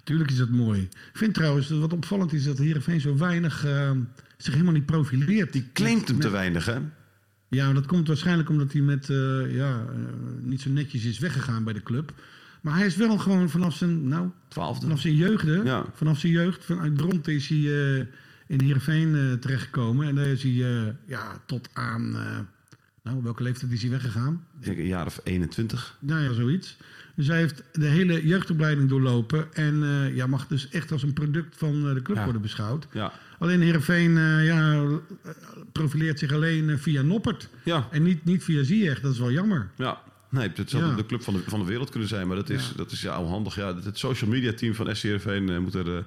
Tuurlijk 0.04 0.32
is 0.32 0.38
dat 0.38 0.50
mooi. 0.50 0.82
Ik 0.82 1.18
vind 1.18 1.34
trouwens, 1.34 1.68
dat 1.68 1.80
wat 1.80 1.94
opvallend 1.94 2.34
is, 2.34 2.44
dat 2.44 2.58
Heerenveen 2.58 3.02
zo 3.02 3.18
weinig 3.18 3.66
eh, 3.66 3.92
zich 4.38 4.54
helemaal 4.54 4.74
niet 4.74 4.86
profileert. 4.86 5.54
Die 5.54 5.70
Claimt 5.74 6.08
hem 6.08 6.20
te 6.20 6.30
weinig, 6.30 6.66
hè? 6.66 6.78
Ja, 7.48 7.66
maar 7.66 7.74
dat 7.74 7.86
komt 7.86 8.08
waarschijnlijk 8.08 8.50
omdat 8.50 8.72
hij 8.72 8.82
met, 8.82 9.10
eh, 9.10 9.56
ja, 9.56 9.86
eh, 9.90 9.96
niet 10.42 10.62
zo 10.62 10.70
netjes 10.70 11.04
is 11.06 11.20
weggegaan 11.20 11.64
bij 11.64 11.74
de 11.74 11.84
club. 11.84 12.14
Maar 12.62 12.76
hij 12.78 12.86
is 12.86 12.96
wel 12.96 13.18
gewoon 13.18 13.50
vanaf 13.50 13.76
zijn, 13.76 14.08
nou, 14.08 14.30
Twaalfde. 14.48 14.82
vanaf 14.86 15.00
zijn 15.00 15.16
jeugd? 15.16 15.46
Ja. 15.66 15.86
Vanaf 15.94 16.20
zijn 16.20 16.32
jeugd, 16.34 16.66
vanuit 16.66 16.98
Dronten 16.98 17.34
is 17.34 17.48
hij 17.48 17.58
eh, 17.58 18.06
in 18.48 18.62
Heerenveen 18.62 19.16
eh 19.16 19.34
terechtgekomen. 19.34 20.08
En 20.08 20.16
daar 20.16 20.26
is 20.28 20.44
hij, 20.44 20.52
eh, 20.52 20.94
ja, 21.06 21.42
tot 21.46 21.70
aan, 21.74 22.12
nou, 23.04 23.24
welke 23.24 23.44
leeftijd 23.44 23.72
is 23.72 23.82
hij 23.82 23.92
weggegaan? 23.92 24.46
Ik 24.60 24.66
denk 24.66 24.78
een 24.78 24.86
jaar 24.86 25.06
of 25.06 25.20
21. 25.24 25.98
Nou 26.00 26.22
ja, 26.22 26.34
zoiets. 26.34 26.78
Dus 27.16 27.28
hij 27.28 27.38
heeft 27.38 27.64
de 27.72 27.86
hele 27.86 28.28
jeugdopleiding 28.28 28.90
doorlopen. 28.90 29.54
En 29.54 29.84
ja, 30.16 30.28
mag 30.28 30.48
dus 30.48 30.70
echt 30.70 30.92
als 30.92 31.04
een 31.04 31.14
product 31.14 31.58
van 31.58 31.94
de 31.94 32.02
club 32.02 32.18
Ja. 32.18 32.24
worden 32.24 32.42
beschouwd. 32.42 32.88
Ja. 32.92 33.12
Alleen 33.40 33.62
Heerenveen 33.62 34.12
ja, 34.44 34.86
profileert 35.72 36.20
zich 36.20 36.34
alleen 36.34 36.80
via 36.80 37.02
Noppert. 37.02 37.50
Ja. 37.64 37.88
En 37.92 38.04
niet, 38.04 38.26
niet 38.26 38.44
via 38.44 38.64
Ziyech. 38.64 39.02
Dat 39.02 39.12
is 39.14 39.20
wel 39.20 39.32
jammer. 39.32 39.70
Ja. 39.76 40.02
Nee, 40.30 40.52
het 40.56 40.70
zou 40.70 40.86
Ja. 40.86 40.96
de 40.96 41.06
club 41.06 41.24
van 41.24 41.34
de, 41.34 41.44
van 41.48 41.60
de 41.60 41.66
wereld 41.66 41.90
kunnen 41.90 42.10
zijn. 42.10 42.28
Maar 42.28 42.36
dat 42.36 42.50
is, 42.50 42.68
Ja. 42.68 42.74
dat 42.76 42.92
is 42.92 43.02
ja, 43.02 43.20
onhandig. 43.22 43.56
Ja, 43.56 43.76
het 43.76 43.98
social 43.98 44.30
media 44.30 44.54
team 44.54 44.76
van 44.76 44.96
SC 44.96 45.04
Heerenveen 45.04 45.50
eh, 45.50 45.58
moet 45.58 45.74
er 45.74 45.96
eh, 45.98 46.04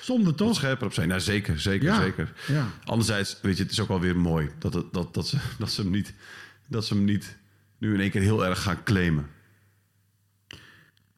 Zonde 0.00 0.34
toch? 0.34 0.54
scherper 0.54 0.86
op 0.86 0.92
zijn. 0.92 1.08
Nou, 1.08 1.20
zeker, 1.20 1.60
zeker, 1.60 1.86
Ja. 1.86 2.00
zeker. 2.02 2.32
Ja. 2.48 2.66
Anderzijds, 2.84 3.36
weet 3.42 3.56
je, 3.56 3.62
het 3.62 3.72
is 3.72 3.80
ook 3.80 3.88
wel 3.88 4.00
weer 4.00 4.16
mooi 4.16 4.50
dat, 4.58 4.74
het, 4.74 4.92
dat, 4.92 5.14
dat, 5.14 5.28
ze, 5.28 5.36
dat, 5.58 5.70
ze, 5.72 5.80
hem 5.82 5.90
niet, 5.90 6.14
dat 6.66 6.84
ze 6.86 6.94
hem 6.94 7.04
niet 7.04 7.36
nu 7.78 7.94
in 7.94 8.00
één 8.00 8.10
keer 8.10 8.20
heel 8.22 8.44
erg 8.46 8.62
gaan 8.62 8.82
claimen? 8.84 9.26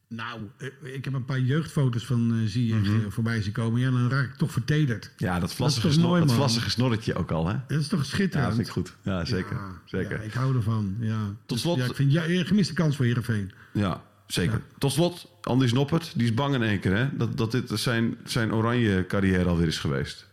Nou, 0.09 0.39
eh, 0.57 0.93
ik 0.93 1.05
heb 1.05 1.13
een 1.13 1.25
paar 1.25 1.39
jeugdfoto's 1.39 2.05
van 2.05 2.33
uh, 2.33 2.47
Ziyech 2.47 2.85
eh, 2.87 2.93
voorbij 3.09 3.41
zien 3.41 3.53
komen. 3.53 3.79
Ja, 3.79 3.91
dan 3.91 4.09
raak 4.09 4.25
ik 4.25 4.35
toch 4.35 4.51
vertederd. 4.51 5.11
Ja, 5.17 5.39
dat 5.39 5.49
is 5.49 5.55
vlassige, 5.55 5.99
mooi, 5.99 6.19
dat 6.19 6.27
man? 6.27 6.35
vlassige 6.37 6.69
snorretje 6.69 7.15
ook 7.15 7.31
al, 7.31 7.47
hè? 7.47 7.55
Dat 7.67 7.79
is 7.79 7.87
toch 7.87 7.99
Ja, 7.99 8.05
schitterend? 8.05 8.47
dat 8.47 8.55
vind 8.55 8.67
ik 8.67 8.73
goed. 8.73 8.95
Ja, 9.03 9.25
zeker. 9.25 9.55
Ja, 9.55 9.81
zeker. 9.85 10.17
ja, 10.17 10.23
ik 10.23 10.33
hou 10.33 10.55
ervan. 10.55 10.95
Ja. 10.99 11.35
Tot 11.45 11.59
slot- 11.59 11.77
Ja, 11.77 11.85
ik 11.85 11.95
vind 11.95 12.11
ja, 12.11 12.25
een 12.27 12.45
gemiste 12.45 12.73
kans 12.73 12.95
voor 12.95 13.05
Heerenveen. 13.05 13.51
Ja, 13.73 14.03
zeker. 14.27 14.61
Tot 14.77 14.91
slot, 14.91 15.31
Andries 15.41 15.73
Noppert, 15.73 16.11
die 16.15 16.23
is 16.27 16.33
bang 16.33 16.55
in 16.55 16.63
één 16.63 16.79
keer, 16.79 16.95
hè? 16.95 17.07
Dat, 17.17 17.37
dat 17.37 17.51
dit 17.51 17.71
zijn, 17.73 18.17
zijn 18.23 18.53
oranje 18.53 19.05
carrière 19.07 19.49
alweer 19.49 19.67
is 19.67 19.79
geweest. 19.79 20.27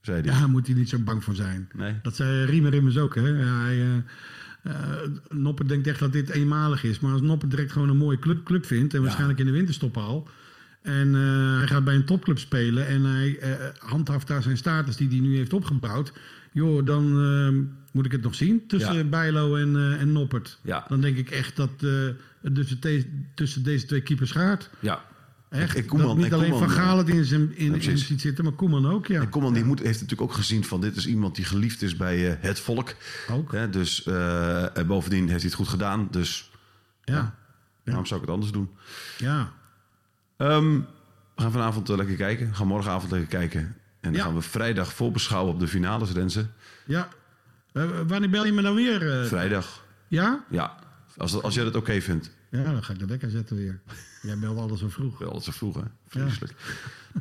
Zei 0.00 0.20
hij. 0.20 0.32
Ja, 0.32 0.38
daar 0.38 0.48
moet 0.50 0.66
hij 0.66 0.76
niet 0.76 0.88
zo 0.88 0.98
bang 0.98 1.24
voor 1.24 1.34
zijn. 1.34 1.68
Nee. 1.74 1.94
Dat 2.02 2.16
zei 2.16 2.44
Riemer 2.44 2.74
immers 2.74 2.98
ook. 2.98 3.14
Hè? 3.14 3.28
Ja, 3.28 3.60
hij, 3.60 3.80
eh, 3.82 3.88
eh, 4.66 5.38
Noppert 5.38 5.68
denkt 5.68 5.86
echt 5.86 5.98
dat 5.98 6.12
dit 6.12 6.28
eenmalig 6.28 6.84
is. 6.84 7.00
Maar 7.00 7.12
als 7.12 7.20
Noppert 7.20 7.50
direct 7.50 7.72
gewoon 7.72 7.88
een 7.88 7.96
mooie 7.96 8.18
club, 8.18 8.44
club 8.44 8.66
vindt... 8.66 8.94
en 8.94 9.02
waarschijnlijk 9.02 9.38
in 9.38 9.46
de 9.46 9.52
winterstop 9.52 9.96
al... 9.96 10.28
en 10.82 11.14
eh, 11.14 11.58
hij 11.58 11.66
gaat 11.66 11.84
bij 11.84 11.94
een 11.94 12.04
topclub 12.04 12.38
spelen... 12.38 12.86
en 12.86 13.04
hij 13.04 13.38
eh, 13.38 13.50
handhaft 13.78 14.26
daar 14.26 14.42
zijn 14.42 14.56
status 14.56 14.96
die 14.96 15.08
hij 15.08 15.18
nu 15.18 15.36
heeft 15.36 15.52
opgebouwd... 15.52 16.12
joh, 16.52 16.86
dan 16.86 17.04
eh, 17.04 17.72
moet 17.92 18.06
ik 18.06 18.12
het 18.12 18.22
nog 18.22 18.34
zien 18.34 18.66
tussen 18.66 18.94
Ja. 18.94 19.04
Bijlo 19.04 19.56
en, 19.56 19.98
en 19.98 20.12
Noppert. 20.12 20.58
Ja. 20.62 20.84
Dan 20.88 21.00
denk 21.00 21.16
ik 21.16 21.30
echt 21.30 21.56
dat 21.56 21.70
het 22.40 22.54
tussen, 22.54 22.78
tussen 23.34 23.62
deze 23.62 23.86
twee 23.86 24.00
keepers 24.00 24.30
gaat. 24.30 24.70
Ja. 24.80 25.04
Echt. 25.50 25.76
En 25.76 25.86
Koeman- 25.86 26.06
dat 26.06 26.16
niet 26.16 26.26
en 26.26 26.32
alleen 26.32 26.50
Koeman, 26.50 26.68
Van 26.68 26.76
Gaal 26.78 26.98
het 26.98 27.08
in 27.08 27.24
zijn 27.24 27.56
in, 27.56 27.74
in 27.80 27.98
ziet 27.98 28.20
zitten... 28.20 28.44
maar 28.44 28.52
Koeman 28.52 28.86
ook, 28.90 29.06
ja. 29.06 29.20
En 29.20 29.28
Koeman 29.28 29.52
die 29.54 29.64
moet, 29.64 29.78
heeft 29.78 30.00
natuurlijk 30.00 30.30
ook 30.30 30.36
gezien 30.36 30.64
van 30.64 30.80
dit 30.80 30.96
is 30.96 31.06
iemand 31.06 31.34
die 31.36 31.44
geliefd 31.44 31.82
is 31.82 31.96
bij 31.96 32.30
eh, 32.30 32.36
het 32.40 32.60
volk. 32.60 32.94
Ook. 33.30 33.52
Hè, 33.52 33.70
dus 33.70 34.02
eh, 34.04 34.76
en 34.76 34.86
bovendien 34.86 35.20
heeft 35.28 35.40
hij 35.40 35.44
het 35.50 35.54
goed 35.54 35.68
gedaan. 35.68 36.08
Dus 36.10 36.50
Ja, 37.04 37.34
waarom 37.84 38.06
zou 38.06 38.20
ik 38.20 38.26
het 38.26 38.34
anders 38.34 38.52
doen? 38.52 38.70
ja. 39.18 39.52
Ehm, 40.36 40.70
we 41.34 41.42
gaan 41.42 41.52
vanavond 41.52 41.90
eh, 41.90 41.96
lekker 41.96 42.16
kijken. 42.16 42.48
We 42.48 42.54
gaan 42.54 42.66
morgenavond 42.66 43.10
lekker 43.10 43.28
kijken. 43.28 43.60
En 43.60 43.74
dan 44.00 44.12
Ja. 44.12 44.22
gaan 44.22 44.34
we 44.34 44.42
vrijdag 44.42 44.92
voorbeschouwen 44.92 45.52
op 45.54 45.60
de 45.60 45.68
finales, 45.68 46.10
Renze. 46.12 46.46
Ja. 46.86 47.08
Eh, 47.72 47.84
wanneer 48.06 48.30
bel 48.30 48.44
je 48.46 48.52
me 48.52 48.62
dan 48.62 48.74
weer? 48.74 49.20
eh? 49.20 49.26
Vrijdag. 49.26 49.84
ja? 50.08 50.44
Ja, 50.50 50.76
als, 51.16 51.32
dat- 51.32 51.42
als 51.42 51.54
jij 51.54 51.64
dat 51.64 51.76
oké 51.76 52.00
vindt. 52.00 52.30
Ja, 52.50 52.62
dan 52.62 52.84
ga 52.84 52.92
ik 52.92 52.98
de 52.98 53.06
wekker 53.06 53.30
zetten 53.30 53.56
weer. 53.56 53.80
Jij 54.26 54.38
belt 54.38 54.58
alles 54.58 54.80
zo 54.80 54.88
vroeg. 54.88 55.18
Wel, 55.18 55.32
dat 55.32 55.44
zo 55.44 55.52
vroeg, 55.52 55.74
hè? 55.74 55.82
Vreselijk. 56.08 56.54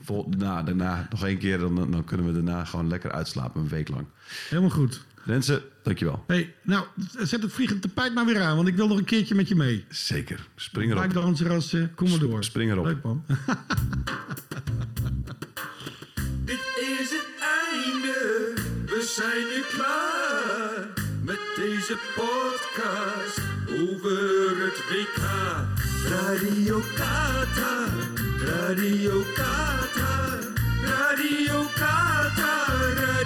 Vol, 0.04 0.30
na, 0.38 0.64
daarna 0.64 1.08
nog 1.10 1.26
één 1.26 1.38
keer, 1.38 1.58
dan, 1.58 1.92
dan 1.92 2.04
kunnen 2.04 2.26
we 2.26 2.34
daarna 2.34 2.66
gewoon 2.66 2.88
lekker 2.88 3.12
uitslapen 3.12 3.62
een 3.62 3.68
week 3.68 3.90
lang. 3.90 4.06
Helemaal 4.50 4.70
goed. 4.70 5.06
Renze, 5.26 5.64
dankjewel. 5.84 6.24
hey, 6.28 6.54
nou, 6.62 6.86
zet 7.18 7.42
het 7.42 7.52
vliegend 7.52 7.82
tapijt 7.82 8.14
maar 8.14 8.26
weer 8.26 8.42
aan, 8.42 8.56
want 8.56 8.68
ik 8.68 8.76
wil 8.76 8.88
nog 8.88 8.98
een 8.98 9.06
keertje 9.06 9.36
met 9.36 9.48
je 9.48 9.56
mee. 9.56 9.86
Zeker. 9.90 10.48
Spring 10.56 10.92
erop. 10.92 11.04
Buikdanser 11.04 11.52
als 11.52 11.74
uh, 11.74 11.86
kom 11.96 12.10
maar 12.10 12.20
door. 12.20 12.44
Spring 12.44 12.72
erop. 12.72 12.86
Leuk 12.86 13.04
man. 13.04 13.24
Dit 16.46 16.64
is 17.00 17.10
het 17.10 17.28
einde, 17.72 18.54
we 18.86 19.14
zijn 19.16 19.48
nu 19.48 19.62
klaar 19.78 20.88
met 21.24 21.40
deze 21.56 21.98
podcast 22.16 23.40
over 23.80 24.64
het 24.64 24.78
WK. 24.90 25.75
Radio 26.10 26.80
Qatar, 26.96 27.90
Radio 28.40 29.24
Qatar, 29.36 30.40
Radio 30.84 31.64
Qatar, 31.76 32.96
Radio. 32.96 33.25